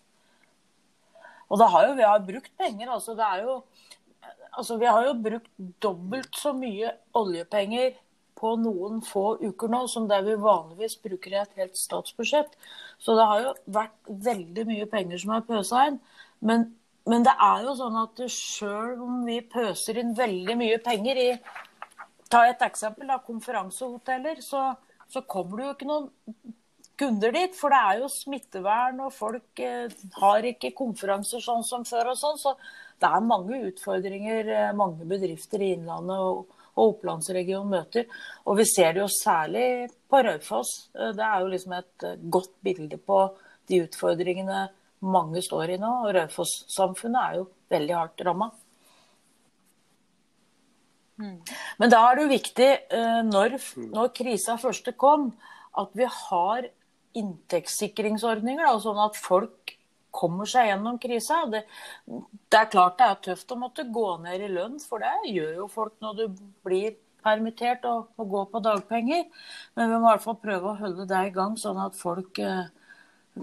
Og 1.51 1.59
da 1.59 1.67
har 1.71 1.87
jo 1.87 1.97
vi 1.97 2.07
har 2.07 2.23
brukt 2.23 2.51
penger. 2.57 2.89
altså 2.89 3.15
det 3.15 3.25
er 3.25 3.43
jo 3.43 3.61
altså 4.51 4.77
Vi 4.77 4.85
har 4.85 5.05
jo 5.05 5.13
brukt 5.13 5.51
dobbelt 5.81 6.35
så 6.35 6.53
mye 6.53 6.91
oljepenger 7.15 7.93
på 8.35 8.55
noen 8.57 9.01
få 9.05 9.37
uker 9.39 9.69
nå 9.69 9.85
som 9.87 10.07
det 10.09 10.19
vi 10.25 10.35
vanligvis 10.35 10.97
bruker 11.03 11.31
i 11.31 11.39
et 11.41 11.57
helt 11.57 11.77
statsbudsjett. 11.77 12.51
Så 12.99 13.15
det 13.15 13.27
har 13.27 13.41
jo 13.45 13.55
vært 13.65 14.11
veldig 14.27 14.65
mye 14.67 14.87
penger 14.91 15.21
som 15.23 15.35
er 15.35 15.47
pøsa 15.47 15.87
inn. 15.87 15.99
Men, 16.39 16.71
men 17.07 17.23
det 17.23 17.35
er 17.37 17.67
jo 17.67 17.75
sånn 17.79 17.99
at 18.01 18.23
sjøl 18.27 19.03
om 19.05 19.21
vi 19.27 19.39
pøser 19.41 20.01
inn 20.01 20.15
veldig 20.17 20.57
mye 20.57 20.79
penger 20.83 21.21
i 21.21 21.29
Ta 22.31 22.45
et 22.47 22.63
eksempel, 22.65 23.09
da, 23.11 23.19
konferansehoteller. 23.25 24.41
Så, 24.45 24.63
så 25.11 25.23
kommer 25.29 25.59
det 25.59 25.67
jo 25.67 25.75
ikke 25.75 25.89
noen 25.89 26.53
kunder 27.01 27.33
dit, 27.33 27.55
for 27.57 27.73
det 27.73 27.81
er 27.81 27.99
jo 28.03 28.09
smittevern, 28.13 28.99
og 29.07 29.13
folk 29.15 29.61
eh, 29.63 29.91
har 30.21 30.47
ikke 30.47 30.75
konferanser 30.77 31.41
sånn 31.43 31.65
som 31.65 31.85
før 31.87 32.13
og 32.13 32.19
sånn. 32.19 32.39
Så 32.39 32.55
det 33.01 33.09
er 33.09 33.23
mange 33.25 33.61
utfordringer 33.71 34.51
eh, 34.53 34.73
mange 34.77 35.07
bedrifter 35.09 35.63
i 35.65 35.71
Innlandet 35.75 36.21
og, 36.21 36.59
og 36.75 36.95
Opplandsregionen 36.95 37.73
møter. 37.73 38.05
Og 38.45 38.59
vi 38.59 38.67
ser 38.69 38.93
det 38.93 39.01
jo 39.03 39.09
særlig 39.15 39.89
på 40.11 40.21
Raufoss. 40.27 40.75
Eh, 40.93 41.13
det 41.17 41.25
er 41.25 41.41
jo 41.41 41.49
liksom 41.55 41.75
et 41.79 42.07
eh, 42.07 42.19
godt 42.37 42.53
bilde 42.63 43.01
på 43.01 43.23
de 43.71 43.81
utfordringene 43.87 44.67
mange 45.01 45.41
står 45.41 45.75
i 45.75 45.79
nå. 45.81 45.93
Og 46.05 46.13
Raufoss-samfunnet 46.19 47.21
er 47.23 47.39
jo 47.41 47.47
veldig 47.73 47.97
hardt 47.97 48.25
ramma. 48.27 48.51
Men 51.81 51.93
da 51.93 52.01
er 52.07 52.17
det 52.17 52.25
jo 52.25 52.31
viktig, 52.31 52.69
eh, 52.97 53.21
når, 53.27 53.57
når 53.91 54.13
krisa 54.17 54.57
først 54.61 54.91
kom, 55.01 55.31
at 55.79 55.93
vi 55.97 56.07
har 56.07 56.67
inntektssikringsordninger, 57.17 58.63
da, 58.65 58.79
sånn 58.81 58.99
at 59.03 59.19
folk 59.19 59.75
kommer 60.11 60.49
seg 60.49 60.69
gjennom 60.69 60.99
krisa. 61.01 61.43
Det, 61.51 61.63
det, 62.07 62.57
er 62.59 62.71
klart 62.71 62.99
det 62.99 63.07
er 63.07 63.21
tøft 63.29 63.53
å 63.53 63.59
måtte 63.59 63.87
gå 63.87 64.07
ned 64.23 64.43
i 64.43 64.51
lønn, 64.51 64.77
for 64.83 65.03
det 65.03 65.31
gjør 65.31 65.63
jo 65.63 65.71
folk 65.71 65.95
når 66.03 66.19
du 66.19 66.43
blir 66.67 66.99
permittert 67.21 67.85
og, 67.87 68.11
må 68.17 68.27
går 68.29 68.47
på 68.51 68.61
dagpenger. 68.65 69.25
Men 69.77 69.91
vi 69.91 69.97
må 69.97 70.05
i 70.05 70.11
hvert 70.11 70.25
fall 70.25 70.39
prøve 70.41 70.71
å 70.71 70.79
holde 70.79 71.07
det 71.09 71.25
i 71.27 71.35
gang, 71.35 71.57
sånn 71.59 71.79
at 71.81 71.97
folk 71.97 72.41
eh, 72.43 72.71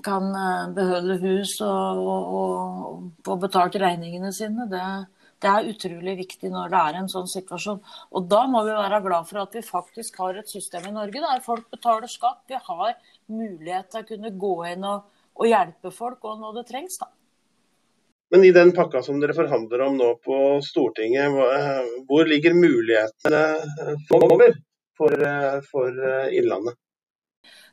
kan 0.05 0.29
eh, 0.33 0.73
beholde 0.77 1.19
hus 1.25 1.57
og, 1.65 3.09
få 3.25 3.39
betalt 3.41 3.79
regningene 3.81 4.33
sine. 4.35 4.69
Det, 4.71 4.85
det 5.43 5.51
er 5.51 5.69
utrolig 5.71 6.15
viktig 6.19 6.51
når 6.51 6.73
det 6.73 6.79
er 6.81 6.97
en 6.99 7.11
sånn 7.11 7.29
situasjon. 7.31 7.79
Og 8.17 8.27
da 8.31 8.41
må 8.51 8.65
vi 8.67 8.75
være 8.75 9.03
glad 9.05 9.29
for 9.29 9.43
at 9.45 9.55
vi 9.55 9.63
faktisk 9.63 10.19
har 10.23 10.41
et 10.41 10.51
system 10.51 10.89
i 10.89 10.95
Norge 10.97 11.23
der 11.23 11.45
folk 11.45 11.69
betaler 11.71 12.11
skatt. 12.11 12.43
Vi 12.51 12.59
har 12.59 12.97
mulighet 13.31 13.93
til 13.93 14.03
å 14.03 14.09
kunne 14.09 14.35
gå 14.47 14.57
inn 14.73 14.89
og, 14.89 15.07
og 15.39 15.51
hjelpe 15.51 15.95
folk 15.95 16.27
og 16.27 16.43
når 16.43 16.59
det 16.59 16.67
trengs. 16.73 16.99
da. 16.99 17.11
Men 18.35 18.45
i 18.45 18.53
den 18.53 18.75
pakka 18.77 19.01
som 19.05 19.23
dere 19.23 19.37
forhandler 19.37 19.87
om 19.87 19.95
nå 19.97 20.11
på 20.25 20.59
Stortinget, 20.65 21.33
hvor 22.11 22.29
ligger 22.29 22.59
mulighetene 22.59 23.45
for, 24.11 24.43
for, 24.99 25.25
for 25.71 26.05
Innlandet? 26.35 26.77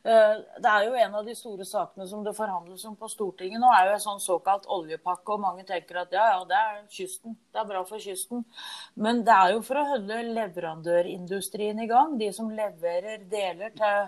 Eh, 0.06 0.34
det 0.62 0.70
er 0.70 0.84
jo 0.86 0.98
en 1.02 1.14
av 1.18 1.26
de 1.26 1.34
store 1.34 1.64
sakene 1.66 2.06
som 2.06 2.22
det 2.22 2.36
forhandles 2.36 2.84
om 2.86 2.94
på 2.98 3.08
Stortinget 3.10 3.58
nå, 3.58 3.70
er 3.74 3.88
jo 3.88 3.96
en 3.96 4.04
sånn 4.04 4.22
såkalt 4.22 4.68
oljepakke. 4.70 5.34
og 5.34 5.42
Mange 5.42 5.64
tenker 5.66 6.02
at 6.04 6.14
ja, 6.14 6.28
ja, 6.34 6.44
det 6.46 6.60
er 6.60 6.76
kysten. 6.98 7.34
Det 7.50 7.62
er 7.62 7.70
bra 7.72 7.82
for 7.88 8.02
kysten. 8.02 8.44
Men 8.94 9.24
det 9.26 9.34
er 9.34 9.56
jo 9.56 9.64
for 9.66 9.80
å 9.80 9.88
holde 9.90 10.20
leverandørindustrien 10.36 11.82
i 11.82 11.88
gang. 11.90 12.14
De 12.20 12.30
som 12.36 12.52
leverer 12.54 13.26
deler 13.32 13.74
til 13.74 13.98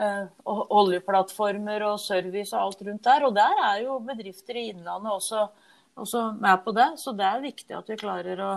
eh, 0.00 0.24
oljeplattformer 0.48 1.84
og 1.90 2.00
service 2.00 2.54
og 2.54 2.62
alt 2.62 2.88
rundt 2.88 3.04
der. 3.04 3.28
Og 3.28 3.36
der 3.36 3.62
er 3.68 3.84
jo 3.84 4.00
bedrifter 4.06 4.62
i 4.62 4.68
Innlandet 4.72 5.12
også 5.18 5.48
også 5.94 6.22
med 6.40 6.64
på 6.64 6.72
det. 6.74 6.88
Så 6.98 7.12
det 7.16 7.26
er 7.26 7.44
viktig 7.44 7.76
at 7.76 7.90
vi 7.90 7.98
klarer 8.00 8.40
å, 8.42 8.52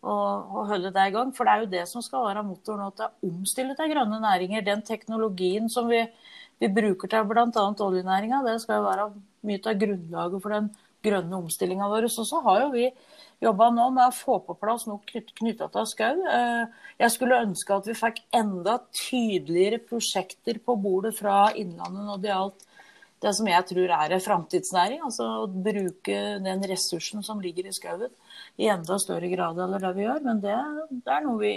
å, 0.00 0.12
å, 0.12 0.64
holde 0.70 0.92
det 0.94 1.06
i 1.08 1.14
gang. 1.14 1.32
For 1.36 1.46
det 1.46 1.54
er 1.54 1.64
jo 1.64 1.72
det 1.74 1.86
som 1.90 2.04
skal 2.04 2.26
være 2.28 2.44
motoren 2.46 2.92
til 2.96 3.06
å 3.06 3.30
omstille 3.30 3.76
til 3.78 3.92
grønne 3.92 4.20
næringer. 4.22 4.66
Den 4.66 4.84
teknologien 4.86 5.68
som 5.72 5.90
vi, 5.90 6.02
vi 6.60 6.70
bruker 6.80 7.10
til 7.10 7.26
bl.a. 7.28 7.48
oljenæringa, 7.86 8.44
det 8.46 8.60
skal 8.64 8.80
jo 8.80 8.88
være 8.88 9.10
mye 9.48 9.64
av 9.64 9.80
grunnlaget 9.80 10.44
for 10.44 10.56
den 10.56 10.70
grønne 11.04 11.40
omstillinga 11.40 11.88
vår. 11.90 12.08
Og 12.10 12.28
så 12.28 12.40
har 12.46 12.64
jo 12.64 12.70
vi 12.74 12.88
jobba 13.40 13.70
nå 13.72 13.86
med 13.96 14.06
å 14.06 14.14
få 14.14 14.38
på 14.44 14.56
plass 14.60 14.86
noe 14.88 15.00
knytta 15.40 15.70
til 15.72 15.88
skau. 15.88 16.24
Eh, 16.28 16.64
jeg 17.00 17.14
skulle 17.14 17.40
ønske 17.46 17.76
at 17.76 17.88
vi 17.88 17.96
fikk 17.96 18.24
enda 18.36 18.78
tydeligere 18.92 19.80
prosjekter 19.84 20.60
på 20.64 20.76
bordet 20.80 21.14
fra 21.16 21.46
Innlandet 21.56 22.08
når 22.08 22.20
det 22.20 22.32
gjaldt 22.34 22.66
det 23.20 23.32
som 23.36 23.48
jeg 23.48 23.66
tror 23.68 23.92
er 23.96 24.14
en 24.14 24.22
framtidsnæring. 24.24 25.02
Altså 25.04 25.26
å 25.42 25.48
bruke 25.50 26.18
den 26.44 26.64
ressursen 26.70 27.24
som 27.26 27.42
ligger 27.44 27.68
i 27.68 27.74
skauen 27.76 28.12
i 28.60 28.70
enda 28.72 28.98
større 29.02 29.28
grad 29.32 29.60
enn 29.60 29.76
det 29.76 29.92
vi 29.98 30.06
gjør. 30.06 30.24
Men 30.26 30.42
det, 30.44 30.56
det 30.90 31.14
er 31.16 31.26
noe 31.26 31.40
vi 31.42 31.54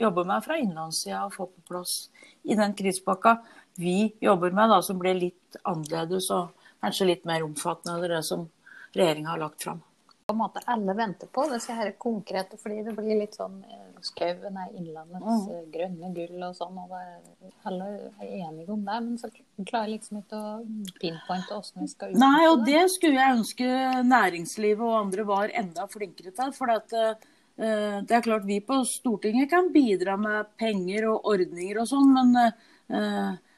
jobber 0.00 0.28
med 0.30 0.46
fra 0.46 0.58
innlandssida 0.60 1.24
å 1.26 1.32
få 1.34 1.48
på 1.52 1.66
plass 1.70 1.96
i 2.42 2.58
den 2.58 2.76
krisepakka 2.76 3.38
vi 3.80 4.12
jobber 4.22 4.54
med, 4.54 4.70
da, 4.70 4.82
som 4.86 5.00
blir 5.00 5.16
litt 5.18 5.58
annerledes 5.66 6.30
og 6.34 6.68
kanskje 6.84 7.10
litt 7.10 7.24
mer 7.26 7.46
omfattende 7.46 7.96
enn 7.98 8.14
det 8.18 8.22
som 8.26 8.46
regjeringa 8.94 9.34
har 9.34 9.42
lagt 9.42 9.66
fram 9.66 9.82
på 10.26 10.32
en 10.32 10.38
måte 10.38 10.60
alle 10.64 10.94
venter 10.96 11.26
på. 11.26 11.44
Disse 11.52 11.74
her 11.76 11.90
konkrete, 12.00 12.56
fordi 12.56 12.82
det 12.86 12.94
blir 12.96 13.18
litt 13.20 13.36
sånn 13.36 13.58
eh, 13.68 13.83
Skauen 14.04 14.58
er 14.60 14.72
Innlandets 14.76 15.24
mm. 15.24 15.44
Eh, 15.54 15.62
grønne 15.74 16.10
gull 16.16 16.46
og 16.46 16.56
sånn. 16.58 16.80
og 16.80 16.92
er, 16.98 17.52
Alle 17.68 17.88
er 18.20 18.32
enige 18.44 18.74
om 18.74 18.82
det, 18.84 18.98
men 19.06 19.20
så 19.20 19.30
klarer 19.64 19.92
liksom 19.94 20.20
ikke 20.20 20.40
å 20.40 20.56
pinpointe 21.00 21.56
åssen 21.56 21.84
vi 21.84 21.90
skal 21.92 22.12
ut. 22.12 22.20
Nei, 22.20 22.42
og 22.50 22.64
det 22.68 22.82
skulle 22.92 23.20
jeg 23.20 23.38
ønske 23.38 23.70
næringslivet 24.08 24.84
og 24.84 24.98
andre 24.98 25.28
var 25.28 25.54
enda 25.62 25.88
flinkere 25.90 26.34
til. 26.36 26.52
for 26.56 26.74
at 26.74 26.96
uh, 26.98 27.30
det 27.56 28.16
er 28.16 28.24
klart 28.24 28.48
Vi 28.48 28.58
på 28.66 28.80
Stortinget 28.88 29.50
kan 29.52 29.72
bidra 29.72 30.16
med 30.18 30.52
penger 30.58 31.08
og 31.12 31.28
ordninger 31.34 31.78
og 31.78 31.86
sånn, 31.86 32.10
men 32.10 32.32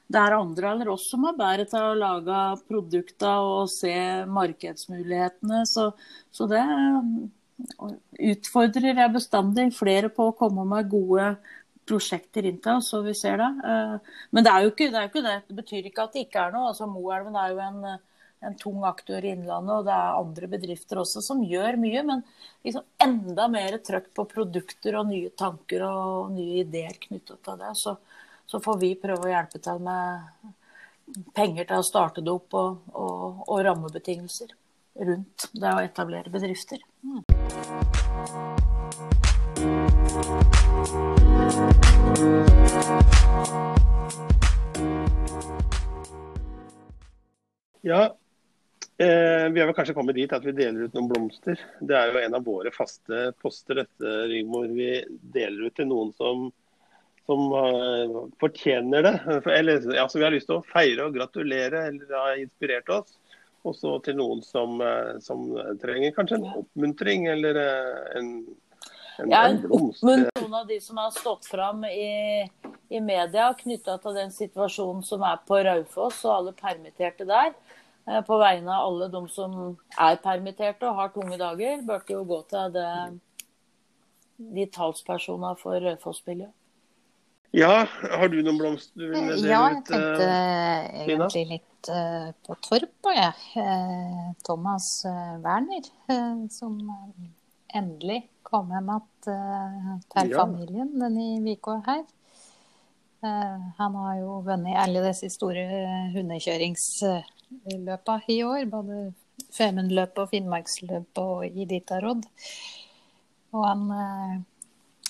det 0.07 0.21
er 0.21 0.35
andre 0.37 0.69
eller 0.75 0.91
oss 0.93 1.07
som 1.11 1.25
er 1.27 1.39
bedre 1.39 1.65
til 1.71 1.81
å 1.81 1.97
lage 1.97 2.43
produkter 2.69 3.47
og 3.47 3.71
se 3.73 3.95
markedsmulighetene. 4.29 5.65
Så, 5.67 5.89
så 6.29 6.47
det 6.51 6.61
utfordrer 7.57 8.99
jeg 9.01 9.15
bestandig 9.15 9.71
flere 9.77 10.11
på 10.13 10.29
å 10.29 10.35
komme 10.37 10.67
med 10.69 10.91
gode 10.93 11.37
prosjekter 11.87 12.49
inn 12.49 12.59
til 12.63 12.81
oss, 12.81 12.91
så 12.93 13.01
vi 13.05 13.15
ser 13.17 13.39
det. 13.41 13.49
Eh, 13.71 14.19
men 14.35 14.45
det 14.45 14.53
er 14.53 14.65
jo 14.65 14.73
ikke 14.73 14.91
det. 14.91 15.01
Er 15.01 15.11
ikke 15.11 15.25
det. 15.25 15.39
det 15.49 15.57
betyr 15.61 15.89
ikke 15.89 16.07
at 16.07 16.17
det 16.17 16.27
ikke 16.27 16.43
er 16.43 16.55
noe. 16.55 16.73
Altså, 16.73 16.89
Moelven 16.91 17.39
er 17.39 17.55
jo 17.55 17.63
en, 17.63 17.79
en, 18.49 18.59
tung 18.61 18.85
aktør 18.89 19.25
i 19.25 19.33
Innlandet, 19.37 19.79
og 19.79 19.87
det 19.87 19.95
er 19.95 20.21
andre 20.21 20.51
bedrifter 20.57 21.01
også 21.03 21.23
som 21.25 21.45
gjør 21.47 21.79
mye. 21.83 22.03
Men 22.11 22.25
liksom 22.67 22.87
enda 23.07 23.49
mer 23.53 23.79
trøkk 23.87 24.13
på 24.19 24.27
produkter 24.35 24.99
og 25.01 25.11
nye 25.13 25.33
tanker 25.39 25.87
og 25.87 26.35
nye 26.35 26.63
ideer 26.65 26.99
knyttet 27.07 27.41
til 27.47 27.63
det. 27.63 27.73
Så, 27.79 27.97
så 28.51 28.63
får 28.63 28.83
vi 28.83 28.95
prøve 29.01 29.29
å 29.29 29.33
hjelpe 29.33 29.63
til 29.63 29.83
med 29.87 30.55
penger 31.37 31.69
til 31.69 31.79
å 31.79 31.87
starte 31.87 32.25
det 32.25 32.33
opp 32.35 32.55
og, 32.59 32.95
og, 32.99 33.45
og 33.47 33.61
rammebetingelser 33.63 34.51
rundt 35.07 35.51
det 35.55 35.71
å 35.71 35.83
etablere 35.85 36.33
bedrifter. 36.33 36.81
Ja, 47.87 48.17
eh, 48.99 49.49
vi 49.53 49.61
har 49.61 49.67
vel 49.67 49.75
kanskje 49.75 49.95
kommet 49.95 50.17
dit 50.17 50.33
at 50.33 50.45
vi 50.45 50.55
deler 50.57 50.89
ut 50.89 50.95
noen 50.97 51.11
blomster. 51.13 51.61
Det 51.81 51.95
er 51.95 52.11
jo 52.11 52.23
en 52.25 52.35
av 52.39 52.47
våre 52.47 52.73
faste 52.75 53.31
poster, 53.43 53.83
dette, 53.83 54.15
Rigmor. 54.31 54.67
Vi 54.75 54.93
deler 55.35 55.69
ut 55.69 55.77
til 55.79 55.91
noen 55.93 56.15
som 56.19 56.49
som 57.27 57.53
uh, 57.53 58.27
fortjener 58.41 59.03
det. 59.03 59.15
Eller, 59.51 59.83
altså, 59.99 60.19
vi 60.19 60.25
har 60.25 60.35
lyst 60.35 60.47
til 60.51 60.61
å 60.61 60.67
feire 60.71 61.09
og 61.09 61.17
gratulere 61.17 61.89
eller 61.91 62.13
har 62.15 62.43
inspirert 62.43 62.91
oss. 62.95 63.17
Og 63.67 63.75
så 63.75 63.97
til 64.07 64.19
noen 64.21 64.43
som, 64.47 64.79
uh, 64.83 65.17
som, 65.25 65.49
trenger 65.83 66.15
kanskje 66.17 66.39
en 66.39 66.49
oppmuntring 66.63 67.27
eller 67.33 67.59
uh, 67.59 68.03
en, 68.19 68.31
en, 69.19 69.33
ja, 69.33 69.43
en. 69.49 69.63
Noen 69.67 70.55
av 70.55 70.69
de 70.69 70.79
som 70.83 71.01
har 71.03 71.11
stått 71.15 71.49
fram 71.51 71.85
i, 71.89 72.45
i 72.89 73.03
media 73.03 73.51
knytta 73.59 73.99
til 74.03 74.19
den 74.21 74.31
situasjonen 74.35 75.03
som 75.07 75.25
er 75.27 75.43
på 75.49 75.59
Raufoss 75.67 76.23
og 76.29 76.37
alle 76.37 76.55
permitterte 76.57 77.27
der. 77.29 77.55
På 78.23 78.37
vegne 78.39 78.71
av 78.71 78.87
alle 78.87 79.09
de 79.11 79.21
som 79.35 79.57
er 79.99 80.21
permitterte 80.23 80.87
og 80.87 81.01
har 81.01 81.09
tunge 81.11 81.41
dager, 81.41 81.81
burde 81.83 82.15
jo 82.15 82.21
gå 82.29 82.37
til 82.53 82.77
det, 82.77 82.91
de 84.39 84.67
talspersonene 84.71 85.57
for 85.59 85.81
Raufoss-miljøet. 85.83 86.55
Ja, 87.57 87.87
har 87.89 88.29
du 88.29 88.43
noen 88.45 88.59
blomster 88.61 89.01
du 89.01 89.07
vil 89.09 89.17
dele 89.17 89.33
ut? 89.33 89.41
Ja, 89.49 89.73
jeg 89.73 89.81
tenkte 89.89 90.29
uh, 90.29 90.93
egentlig 91.07 91.45
litt 91.55 91.89
uh, 91.89 92.29
på 92.45 92.53
Torp 92.67 93.09
og 93.09 93.15
jeg. 93.17 93.33
Uh, 93.57 94.37
Thomas 94.45 94.87
Werner, 95.41 95.81
som 96.53 96.77
endelig 97.73 98.29
kom 98.47 98.71
hjem 98.75 98.91
igjen 98.93 100.03
til 100.13 100.29
ja. 100.35 100.37
familien 100.37 101.01
denne 101.01 101.49
uka 101.49 101.81
her. 101.89 102.05
han 103.79 103.93
har 104.03 104.15
jo 104.21 104.31
vunnet 104.47 104.79
alle 104.79 105.01
disse 105.09 105.29
store 105.33 105.65
hundekjøringsløpa 106.13 108.15
i 108.31 108.43
år. 108.47 108.63
Både 108.71 109.13
Femundløpet 109.57 110.19
og 110.27 110.31
Finnmarksløpet 110.35 111.25
og 111.25 111.47
Iditarod. 111.65 112.23
Og 113.57 113.63
han 113.65 113.83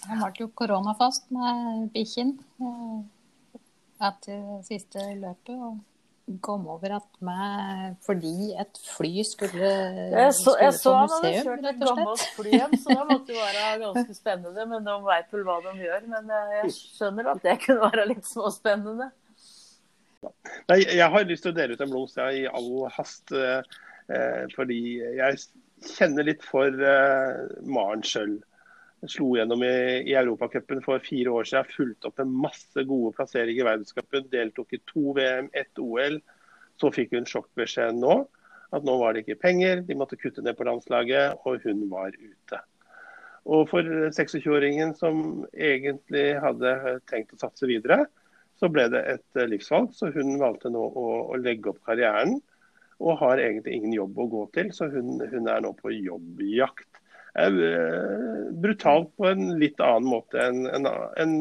han 0.09 0.23
ble 0.23 0.45
jo 0.45 0.49
koronafast 0.59 1.29
med 1.35 1.91
bikkjen 1.95 2.37
eh, 2.61 3.61
etter 4.07 4.65
siste 4.67 5.05
løpet. 5.17 5.55
og 5.57 5.85
kom 6.43 6.65
over 6.67 6.97
at 6.97 7.21
meg 7.23 7.99
fordi 8.03 8.51
et 8.59 8.81
fly 8.83 9.23
skulle, 9.27 9.69
jeg 10.11 10.33
så, 10.35 10.57
jeg 10.59 10.73
så 10.75 10.95
på 10.97 11.05
museum, 11.05 11.21
rett 11.23 11.29
og 11.29 11.37
slett. 11.37 11.61
Jeg 11.61 11.61
så 11.61 11.61
han 11.61 11.61
hadde 11.61 11.61
kjørt 11.61 11.69
et 11.71 11.85
gammelt 11.85 12.25
fly 12.39 12.55
hjem, 12.57 12.75
så 12.83 12.97
det 12.97 13.05
måtte 13.13 13.37
jo 13.37 13.45
være 13.45 13.69
ganske 13.85 14.17
spennende. 14.17 14.67
Men 14.73 14.89
de 14.89 14.97
veit 15.07 15.37
vel 15.37 15.47
hva 15.47 15.59
de 15.69 15.75
gjør. 15.85 16.09
Men 16.11 16.35
jeg 16.57 16.73
skjønner 16.81 17.31
at 17.31 17.47
det 17.47 17.57
kunne 17.63 17.93
være 17.93 18.09
litt 18.11 18.27
småspennende. 18.27 19.09
Nei, 20.73 20.81
jeg 20.83 21.11
har 21.15 21.29
lyst 21.31 21.47
til 21.47 21.55
å 21.55 21.59
dele 21.61 21.77
ut 21.77 21.85
en 21.87 21.93
blomst 21.93 22.19
i 22.19 22.43
all 22.51 22.73
hast. 22.97 23.31
Eh, 23.37 24.43
fordi 24.55 24.81
jeg 25.19 25.41
kjenner 25.95 26.27
litt 26.27 26.45
for 26.47 26.71
eh, 26.71 27.47
Maren 27.67 28.05
sjøl 28.07 28.37
slo 29.05 29.35
gjennom 29.37 29.63
i, 29.63 29.75
i 30.09 30.15
Europacupen 30.17 30.81
for 30.85 31.03
fire 31.05 31.35
år 31.35 31.49
siden. 31.49 31.73
Fulgte 31.77 32.11
opp 32.11 32.23
med 32.23 32.39
masse 32.47 32.87
gode 32.89 33.13
plasseringer 33.19 33.65
i 33.65 33.69
verdenscupen. 33.69 34.31
Deltok 34.33 34.73
i 34.77 34.83
to 34.89 35.13
VM, 35.19 35.51
ett 35.53 35.83
OL. 35.83 36.21
Så 36.81 36.93
fikk 36.93 37.15
hun 37.17 37.29
sjokkbeskjed 37.29 38.01
nå 38.01 38.23
at 38.75 38.87
nå 38.87 38.97
var 39.01 39.15
det 39.15 39.23
ikke 39.23 39.39
penger, 39.45 39.83
de 39.87 39.97
måtte 39.99 40.19
kutte 40.19 40.43
ned 40.45 40.57
på 40.59 40.67
landslaget, 40.67 41.39
og 41.47 41.63
hun 41.65 41.85
var 41.91 42.15
ute. 42.19 42.59
Og 43.47 43.69
for 43.71 43.87
26-åringen 44.11 44.95
som 44.99 45.47
egentlig 45.55 46.33
hadde 46.43 46.99
tenkt 47.07 47.37
å 47.37 47.41
satse 47.45 47.69
videre, 47.71 48.09
så 48.59 48.71
ble 48.73 48.89
det 48.91 49.05
et 49.13 49.41
livsvalg. 49.47 49.93
Så 49.95 50.11
hun 50.15 50.35
valgte 50.41 50.73
nå 50.73 50.83
å, 50.83 51.07
å 51.31 51.39
legge 51.39 51.71
opp 51.71 51.83
karrieren, 51.87 52.41
og 52.97 53.21
har 53.21 53.43
egentlig 53.43 53.77
ingen 53.77 53.95
jobb 53.95 54.19
å 54.19 54.29
gå 54.33 54.45
til. 54.57 54.73
Så 54.75 54.89
hun, 54.91 55.21
hun 55.21 55.51
er 55.53 55.63
nå 55.63 55.75
på 55.79 55.93
jobbjakt. 55.95 56.89
Brutalt 58.63 59.11
på 59.17 59.27
en 59.29 59.59
litt 59.61 59.81
annen 59.85 60.09
måte 60.09 60.41
enn 60.41 60.67
en, 60.67 60.87
en, 61.21 61.35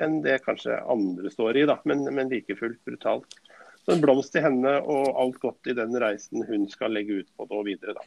en 0.00 0.22
det 0.24 0.38
kanskje 0.46 0.78
andre 0.80 1.30
står 1.32 1.60
i, 1.60 1.66
da, 1.68 1.76
men, 1.84 2.06
men 2.14 2.32
like 2.32 2.56
fullt 2.56 2.80
brutalt. 2.88 3.28
Så 3.84 3.92
en 3.92 4.02
blomst 4.04 4.32
til 4.32 4.44
henne 4.44 4.78
og 4.80 5.12
alt 5.20 5.38
godt 5.42 5.70
i 5.72 5.76
den 5.76 5.96
reisen 6.00 6.44
hun 6.48 6.68
skal 6.72 6.92
legge 6.96 7.20
ut 7.20 7.30
på 7.36 7.48
nå 7.50 7.62
videre. 7.68 7.96
da. 7.96 8.04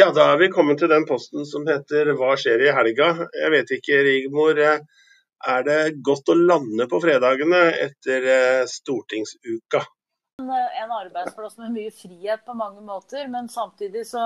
Ja, 0.00 0.08
da 0.10 0.32
er 0.32 0.38
vi 0.40 0.48
kommet 0.50 0.80
til 0.80 0.90
den 0.90 1.04
posten 1.06 1.44
som 1.46 1.62
heter 1.68 2.08
'Hva 2.16 2.32
skjer 2.40 2.64
i 2.64 2.72
helga?' 2.74 3.28
Jeg 3.38 3.50
vet 3.52 3.70
ikke, 3.76 4.00
Rigmor. 4.02 4.58
Er 5.48 5.64
det 5.66 5.78
godt 6.06 6.30
å 6.30 6.36
lande 6.38 6.86
på 6.90 7.00
fredagene 7.02 7.64
etter 7.82 8.26
eh, 8.30 8.64
stortingsuka? 8.70 9.82
En 10.42 10.92
arbeidsplass 10.94 11.58
med 11.60 11.74
mye 11.74 11.92
frihet 11.94 12.44
på 12.46 12.54
mange 12.58 12.82
måter, 12.84 13.26
men 13.30 13.50
samtidig 13.50 14.04
så, 14.08 14.22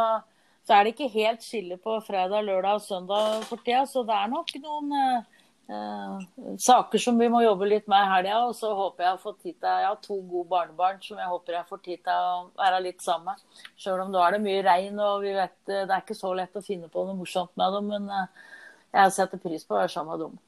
så 0.65 0.77
er 0.77 0.85
det 0.85 0.95
ikke 0.95 1.13
helt 1.13 1.45
skille 1.45 1.81
på 1.81 1.99
fredag, 2.07 2.45
lørdag 2.47 2.79
og 2.79 2.85
søndag 2.85 3.47
for 3.49 3.65
tida. 3.65 3.85
Så 3.89 4.05
det 4.09 4.17
er 4.17 4.31
nok 4.33 4.55
noen 4.61 4.95
eh, 4.97 5.37
Eh, 5.69 6.19
saker 6.59 6.99
som 6.99 7.19
vi 7.19 7.27
må 7.29 7.41
jobbe 7.43 7.67
litt 7.67 7.89
med 7.91 8.05
i 8.05 8.11
helga. 8.11 8.39
Og 8.47 8.55
så 8.59 8.71
håper 8.77 9.07
jeg 9.07 9.17
å 9.17 9.23
få 9.23 9.33
tid 9.35 9.57
til 9.59 9.69
Jeg 9.69 9.89
har 9.89 9.99
to 10.03 10.19
gode 10.31 10.49
barnebarn 10.53 11.01
som 11.03 11.19
jeg 11.19 11.31
håper 11.33 11.59
jeg 11.59 11.71
får 11.71 11.81
tid 11.87 12.03
til 12.07 12.27
å 12.31 12.45
være 12.61 12.83
litt 12.85 13.03
sammen 13.03 13.33
med. 13.33 13.63
Sjøl 13.75 14.05
om 14.05 14.13
da 14.15 14.27
er 14.27 14.37
det 14.37 14.45
mye 14.47 14.65
regn 14.67 15.01
og 15.03 15.25
vi 15.27 15.35
vet 15.37 15.57
eh, 15.73 15.87
det 15.89 15.97
er 15.97 16.05
ikke 16.05 16.19
så 16.19 16.35
lett 16.39 16.59
å 16.59 16.65
finne 16.65 16.91
på 16.93 17.07
noe 17.07 17.19
morsomt 17.19 17.55
med 17.59 17.79
dem. 17.79 17.91
Men 17.95 18.11
eh, 18.15 18.53
jeg 19.01 19.17
setter 19.19 19.43
pris 19.43 19.67
på 19.67 19.75
å 19.75 19.83
være 19.83 19.95
sammen 19.97 20.15
med 20.15 20.27
dem. 20.27 20.39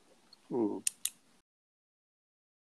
Mm. 0.52 0.78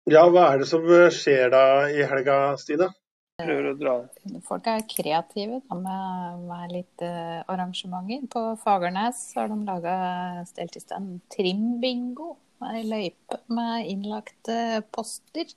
Ja, 0.09 0.23
hva 0.31 0.47
er 0.53 0.63
det 0.63 0.69
som 0.69 0.85
skjer 1.13 1.51
da 1.53 1.63
i 1.93 2.01
helga, 2.09 2.39
Stine? 2.57 2.89
Folk 3.39 4.65
er 4.67 4.81
kreative 4.89 5.61
da, 5.69 5.75
med, 5.79 6.39
med, 6.49 6.73
litt 6.73 7.03
uh, 7.05 7.39
arrangementer. 7.47 8.25
På 8.31 8.41
Fagernes 8.59 9.21
har 9.37 9.47
de 9.51 9.59
laga 9.67 9.93
stelt 10.49 10.75
i 10.75 10.83
stand 10.83 11.21
trimbingo. 11.31 12.33
Ei 12.67 12.83
løype 12.83 13.39
med 13.55 13.87
innlagte 13.87 14.81
poster. 14.91 15.53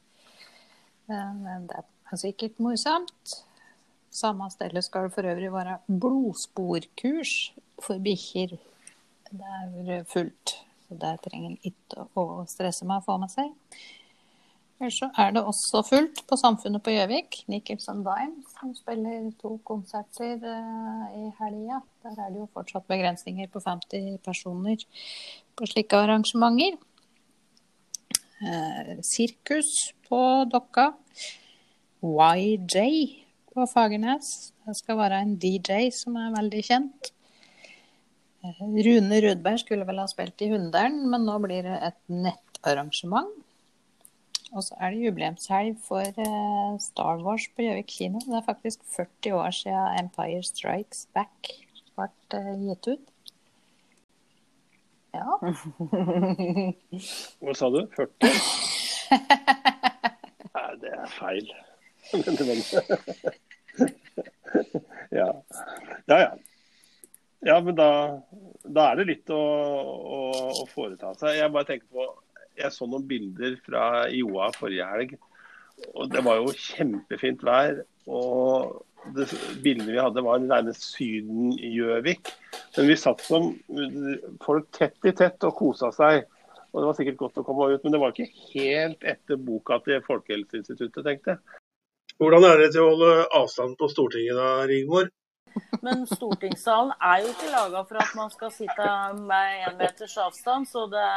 Men 1.10 1.66
det 1.66 1.80
er 1.80 2.20
sikkert 2.20 2.60
morsomt. 2.62 3.40
Samme 4.12 4.46
sted 4.52 4.76
skal 4.84 5.08
det 5.08 5.14
for 5.16 5.26
øvrig 5.26 5.50
være 5.52 5.78
blodsporkurs 5.88 7.32
for 7.82 7.98
bikkjer. 7.98 8.54
Det 9.32 9.96
er 9.96 10.04
fullt, 10.06 10.54
så 10.92 11.00
der 11.00 11.18
trenger 11.24 11.50
en 11.54 11.58
ikke 11.64 12.06
å 12.18 12.44
stresse 12.50 12.84
med 12.84 13.00
å 13.00 13.06
få 13.06 13.18
med 13.22 13.32
seg. 13.32 13.52
Ellers 14.82 14.96
så 14.98 15.08
er 15.22 15.30
det 15.30 15.44
også 15.46 15.80
fullt 15.86 16.24
på 16.26 16.36
Samfunnet 16.36 16.82
på 16.82 16.90
Gjøvik. 16.90 17.44
Nickels 17.52 17.86
and 17.88 18.02
Dimes 18.02 18.50
som 18.58 18.72
spiller 18.74 19.28
to 19.38 19.54
konserter 19.68 20.42
uh, 20.42 21.04
i 21.14 21.28
helga. 21.38 21.78
Der 22.02 22.18
er 22.18 22.32
det 22.32 22.40
jo 22.40 22.48
fortsatt 22.50 22.88
begrensninger 22.90 23.46
på 23.52 23.62
50 23.62 24.18
personer 24.26 24.82
på 25.54 25.70
slike 25.70 26.02
arrangementer. 26.02 26.80
Uh, 28.42 28.98
sirkus 29.06 29.92
på 30.08 30.20
Dokka. 30.50 30.90
YJ 32.02 32.82
på 33.54 33.70
Fagernes. 33.70 34.50
Det 34.66 34.76
skal 34.82 34.98
være 34.98 35.22
en 35.22 35.38
DJ 35.38 35.92
som 35.94 36.18
er 36.18 36.34
veldig 36.34 36.66
kjent. 36.66 37.14
Rune 38.42 39.20
Rudberg 39.22 39.60
skulle 39.62 39.86
vel 39.86 40.00
ha 40.02 40.08
spilt 40.10 40.42
i 40.42 40.48
Hunderen, 40.50 40.96
men 41.10 41.22
nå 41.28 41.36
blir 41.44 41.62
det 41.66 41.76
et 41.86 41.98
nettarrangement. 42.10 43.30
Og 44.52 44.60
så 44.66 44.76
er 44.80 44.86
det 44.92 45.04
jubileumshelg 45.06 45.78
for 45.86 46.04
uh, 46.18 46.72
Star 46.82 47.16
Wars 47.24 47.46
på 47.54 47.62
Gjøvik 47.64 47.88
kino. 47.88 48.18
Det 48.26 48.36
er 48.36 48.44
faktisk 48.44 48.78
40 48.96 49.32
år 49.38 49.50
siden 49.56 49.98
Empire 50.02 50.42
Strikes 50.44 51.00
Back 51.14 51.38
ble 51.96 52.08
uh, 52.34 52.52
gitt 52.66 52.86
ut. 52.90 53.06
Ja. 55.12 55.28
Hva 57.40 57.52
sa 57.56 57.66
du? 57.72 57.80
40? 57.96 58.06
Nei, 60.52 60.72
det 60.82 60.90
er 60.98 61.08
feil. 61.16 61.46
ja. 65.20 65.28
ja, 66.08 66.16
ja. 66.16 66.30
Ja, 67.42 67.60
men 67.60 67.74
da, 67.74 68.22
da 68.74 68.90
er 68.90 69.00
det 69.00 69.08
litt 69.08 69.32
å, 69.32 69.38
å, 69.38 70.20
å 70.62 70.68
foreta 70.70 71.12
seg. 71.18 71.38
Jeg 71.38 71.52
bare 71.54 71.68
tenker 71.68 71.88
på 71.92 72.08
jeg 72.58 72.74
så 72.74 72.86
noen 72.88 73.04
bilder 73.08 73.56
fra 73.64 73.84
Joa 74.12 74.50
forrige 74.56 74.88
helg. 74.90 75.14
og 75.94 76.10
Det 76.12 76.22
var 76.24 76.40
jo 76.40 76.56
kjempefint 76.56 77.44
vær. 77.46 77.84
og 78.06 78.82
det 79.16 79.26
Bildene 79.62 79.90
vi 79.90 79.98
hadde, 79.98 80.22
var 80.22 80.42
nærmest 80.42 80.84
Syden-Gjøvik. 80.92 82.30
Men 82.76 82.88
vi 82.88 82.98
satt 83.00 83.24
som 83.24 83.50
folk 84.44 84.68
tett 84.76 85.08
i 85.08 85.14
tett 85.16 85.42
og 85.48 85.56
kosa 85.58 85.90
seg. 85.96 86.28
Og 86.72 86.80
Det 86.80 86.86
var 86.86 86.96
sikkert 86.96 87.18
godt 87.20 87.40
å 87.42 87.44
komme 87.44 87.72
ut, 87.72 87.82
men 87.84 87.92
det 87.92 88.00
var 88.00 88.14
ikke 88.14 88.30
helt 88.54 89.02
etter 89.04 89.40
boka 89.40 89.80
til 89.84 90.00
Folkehelseinstituttet, 90.06 91.02
tenkte 91.04 91.34
jeg. 91.34 91.58
Hvordan 92.20 92.46
er 92.46 92.60
det 92.60 92.70
til 92.72 92.84
å 92.84 92.92
holde 92.92 93.26
avstand 93.34 93.76
på 93.80 93.90
Stortinget 93.92 94.38
da, 94.38 94.62
Rigmor? 94.68 95.10
Men 95.82 96.04
stortingssalen 96.06 96.92
er 96.98 97.22
jo 97.24 97.32
ikke 97.32 97.52
laga 97.52 97.84
for 97.88 98.02
at 98.02 98.12
man 98.18 98.30
skal 98.32 98.52
sitte 98.54 98.88
med 99.18 99.64
én 99.66 99.78
meters 99.80 100.14
avstand. 100.22 100.68
Så 100.70 100.86
det, 100.92 101.08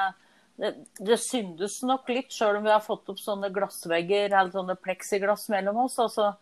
det, 0.61 0.73
det 0.99 1.19
syndes 1.21 1.81
nok 1.85 2.09
litt, 2.09 2.33
sjøl 2.33 2.59
om 2.59 2.65
vi 2.65 2.73
har 2.73 2.83
fått 2.83 3.11
opp 3.13 3.21
sånne 3.21 3.51
glassvegger 3.53 4.31
eller 4.31 4.53
sånne 4.55 4.77
pleksiglass 4.81 5.49
mellom 5.53 5.85
oss. 5.85 5.99
altså 6.01 6.33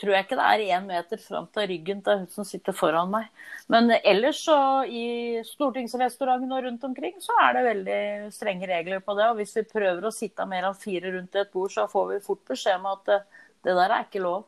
tror 0.00 0.14
jeg 0.14 0.26
ikke 0.26 0.38
det 0.38 0.46
er 0.48 0.62
én 0.76 0.86
meter 0.88 1.20
fram 1.20 1.46
til 1.54 1.68
ryggen 1.70 2.00
til 2.04 2.22
hun 2.22 2.28
som 2.32 2.46
sitter 2.48 2.74
foran 2.76 3.10
meg. 3.12 3.28
Men 3.72 3.92
ellers 4.00 4.40
så 4.46 4.56
i 4.88 5.42
stortingsrestauranten 5.46 6.52
og 6.56 6.64
rundt 6.66 6.86
omkring 6.88 7.18
så 7.22 7.36
er 7.44 7.56
det 7.56 7.64
veldig 7.68 8.00
strenge 8.34 8.68
regler 8.70 9.04
på 9.04 9.16
det. 9.18 9.28
Og 9.30 9.40
hvis 9.40 9.54
vi 9.60 9.68
prøver 9.68 10.08
å 10.08 10.14
sitte 10.14 10.48
mer 10.48 10.68
enn 10.68 10.78
fire 10.78 11.14
rundt 11.16 11.38
et 11.38 11.52
bord, 11.54 11.72
så 11.74 11.86
får 11.90 12.08
vi 12.10 12.24
fort 12.24 12.44
beskjed 12.50 12.80
om 12.80 12.90
at 12.94 13.04
det, 13.10 13.20
det 13.68 13.76
der 13.78 13.96
er 13.98 14.06
ikke 14.08 14.24
lov. 14.24 14.46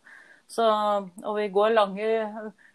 Så, 0.51 0.65
og 0.65 1.39
vi 1.39 1.49
går 1.53 1.77
lange 1.77 2.09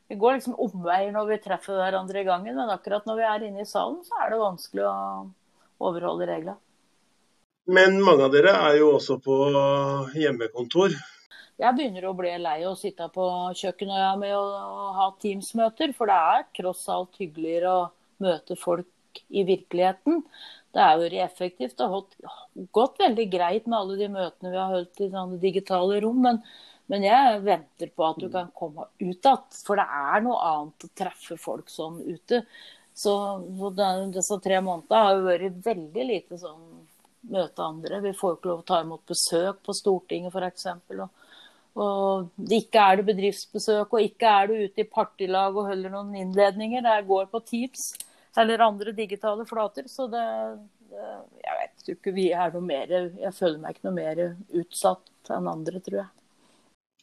vi 0.10 0.18
går 0.18 0.40
liksom 0.40 0.58
omveier 0.58 1.12
når 1.14 1.28
vi 1.30 1.38
treffer 1.44 1.78
hverandre 1.78 2.24
i 2.24 2.28
gangen, 2.28 2.56
men 2.58 2.74
akkurat 2.74 3.06
når 3.06 3.20
vi 3.20 3.28
er 3.30 3.46
inne 3.46 3.62
i 3.62 3.70
salen, 3.70 4.02
så 4.06 4.18
er 4.24 4.34
det 4.34 4.42
vanskelig 4.42 4.88
å 4.90 4.96
overholde 5.86 6.26
reglene. 6.30 6.58
Men 7.70 8.00
mange 8.02 8.26
av 8.26 8.34
dere 8.34 8.56
er 8.66 8.80
jo 8.80 8.96
også 8.96 9.20
på 9.22 9.36
hjemmekontor. 10.18 10.96
Jeg 11.60 11.76
begynner 11.76 12.08
å 12.08 12.16
bli 12.18 12.32
lei 12.42 12.64
å 12.66 12.74
sitte 12.80 13.06
på 13.14 13.26
kjøkkenøya 13.60 14.14
med 14.18 14.34
å, 14.34 14.46
ha 14.96 15.10
Teams-møter, 15.22 15.94
for 15.94 16.10
det 16.10 16.16
er 16.16 16.48
tross 16.58 16.86
alt 16.90 17.20
hyggeligere 17.20 17.74
å 17.76 17.84
møte 18.24 18.58
folk 18.58 19.22
i 19.30 19.44
virkeligheten. 19.46 20.24
Det 20.74 20.82
er 20.82 21.04
jo 21.04 21.22
effektivt 21.26 21.82
og 21.86 22.16
gått 22.74 22.98
veldig 23.02 23.28
greit 23.30 23.68
med 23.68 23.78
alle 23.78 24.00
de 24.00 24.10
møtene 24.14 24.54
vi 24.54 24.62
har 24.62 24.74
holdt 24.74 25.04
i 25.06 25.12
digitale 25.44 26.00
rom. 26.02 26.24
Men, 26.26 26.42
men, 26.90 27.06
jeg 27.06 27.42
venter 27.46 27.92
på 27.94 28.06
at 28.08 28.18
du 28.18 28.28
kan 28.34 28.50
komme 28.58 28.88
ut 28.98 29.06
igjen. 29.06 29.48
For 29.66 29.78
det 29.78 29.86
er 29.86 30.24
noe 30.26 30.40
annet 30.52 30.86
å 30.88 30.92
treffe 30.98 31.38
folk 31.38 31.70
sånn 31.70 32.00
ute. 32.02 32.42
Så, 32.98 33.14
så 33.60 33.70
den, 33.78 34.10
disse 34.16 34.40
tre 34.44 34.58
månedene 34.66 35.04
har 35.06 35.18
jo 35.18 35.28
vært 35.28 35.60
veldig 35.68 36.08
lite 36.10 36.40
sånn 36.42 36.64
møte 37.30 37.64
andre. 37.64 38.02
Vi 38.04 38.16
får 38.18 38.38
ikke 38.38 38.52
lov 38.52 38.64
å 38.64 38.68
ta 38.68 38.82
imot 38.84 39.06
besøk 39.08 39.62
på 39.66 39.76
Stortinget 39.78 40.34
f.eks. 40.34 40.68
Og, 40.98 41.30
og 41.86 42.52
ikke 42.58 42.84
er 42.84 43.00
det 43.00 43.08
bedriftsbesøk, 43.12 43.94
og 43.94 44.10
ikke 44.10 44.34
er 44.42 44.50
du 44.50 44.58
ute 44.66 44.84
i 44.84 44.90
partilag 44.90 45.56
og 45.56 45.70
holder 45.70 45.94
noen 45.94 46.16
innledninger. 46.24 46.84
Det 46.86 47.00
går 47.14 47.30
på 47.32 47.44
Teams 47.54 47.92
eller 48.40 48.66
andre 48.66 48.96
digitale 48.98 49.46
flater. 49.48 49.88
Så 49.92 50.08
det, 50.12 50.28
det 50.90 51.08
Jeg 51.46 51.60
vet 51.62 51.88
jo 51.88 51.98
ikke 51.98 52.16
vi 52.16 52.32
er 52.34 52.54
noe 52.54 52.66
mer 52.66 52.96
Jeg 52.98 53.36
føler 53.38 53.60
meg 53.62 53.78
ikke 53.78 53.90
noe 53.90 54.00
mer 54.02 54.24
utsatt 54.64 55.36
enn 55.36 55.52
andre, 55.52 55.82
tror 55.86 56.02
jeg. 56.04 56.19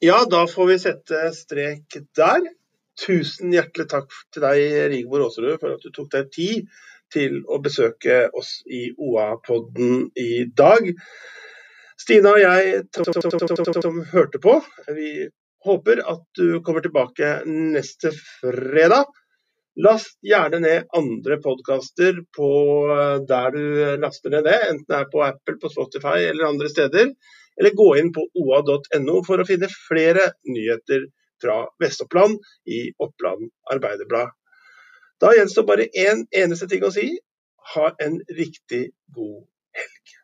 Ja, 0.00 0.24
da 0.30 0.46
får 0.46 0.66
vi 0.66 0.74
sette 0.78 1.20
strek 1.32 1.94
der. 2.18 2.42
Tusen 3.00 3.54
hjertelig 3.54 3.86
takk 3.88 4.12
til 4.34 4.44
deg, 4.44 4.64
Rigmor 4.92 5.22
Aasrud, 5.24 5.54
for 5.62 5.72
at 5.72 5.84
du 5.84 5.88
tok 5.94 6.10
deg 6.12 6.28
tid 6.34 6.66
til 7.12 7.38
å 7.48 7.56
besøke 7.64 8.26
oss 8.36 8.58
i 8.68 8.90
OA-podden 8.92 10.10
i 10.20 10.44
dag. 10.52 10.90
Stina 11.96 12.34
og 12.36 12.42
jeg 12.42 12.82
som 12.92 14.02
hørte 14.12 14.42
på, 14.44 14.58
vi 14.98 15.30
håper 15.64 16.04
at 16.04 16.26
du 16.36 16.60
kommer 16.66 16.84
tilbake 16.84 17.32
neste 17.48 18.12
fredag. 18.12 19.08
Last 19.80 20.18
gjerne 20.24 20.60
ned 20.60 20.92
andre 20.96 21.40
podkaster 21.40 22.20
på 22.36 22.50
der 23.32 23.48
du 23.56 23.96
laster 24.04 24.36
ned 24.36 24.44
det, 24.44 24.60
enten 24.68 24.86
det 24.92 25.00
er 25.00 25.10
på 25.12 25.24
Apple, 25.24 25.56
på 25.60 25.72
Spotify 25.72 26.18
eller 26.28 26.52
andre 26.52 26.68
steder 26.72 27.12
eller 27.60 27.76
gå 27.76 27.88
inn 28.00 28.12
på 28.14 28.26
oa.no 28.42 29.20
for 29.26 29.40
å 29.40 29.48
finne 29.48 29.68
flere 29.72 30.32
nyheter 30.48 31.08
fra 31.42 31.62
Vest-Oppland 31.82 32.38
i 32.72 32.82
Oppland 33.02 33.50
Arbeiderblad. 33.72 34.32
Da 35.20 35.32
gjenstår 35.36 35.64
bare 35.68 35.88
én 35.92 36.12
en 36.12 36.26
eneste 36.44 36.68
ting 36.68 36.84
å 36.84 36.92
si. 36.92 37.08
Ha 37.74 37.90
en 38.04 38.20
riktig 38.36 38.90
god 39.16 39.44
helg. 39.76 40.16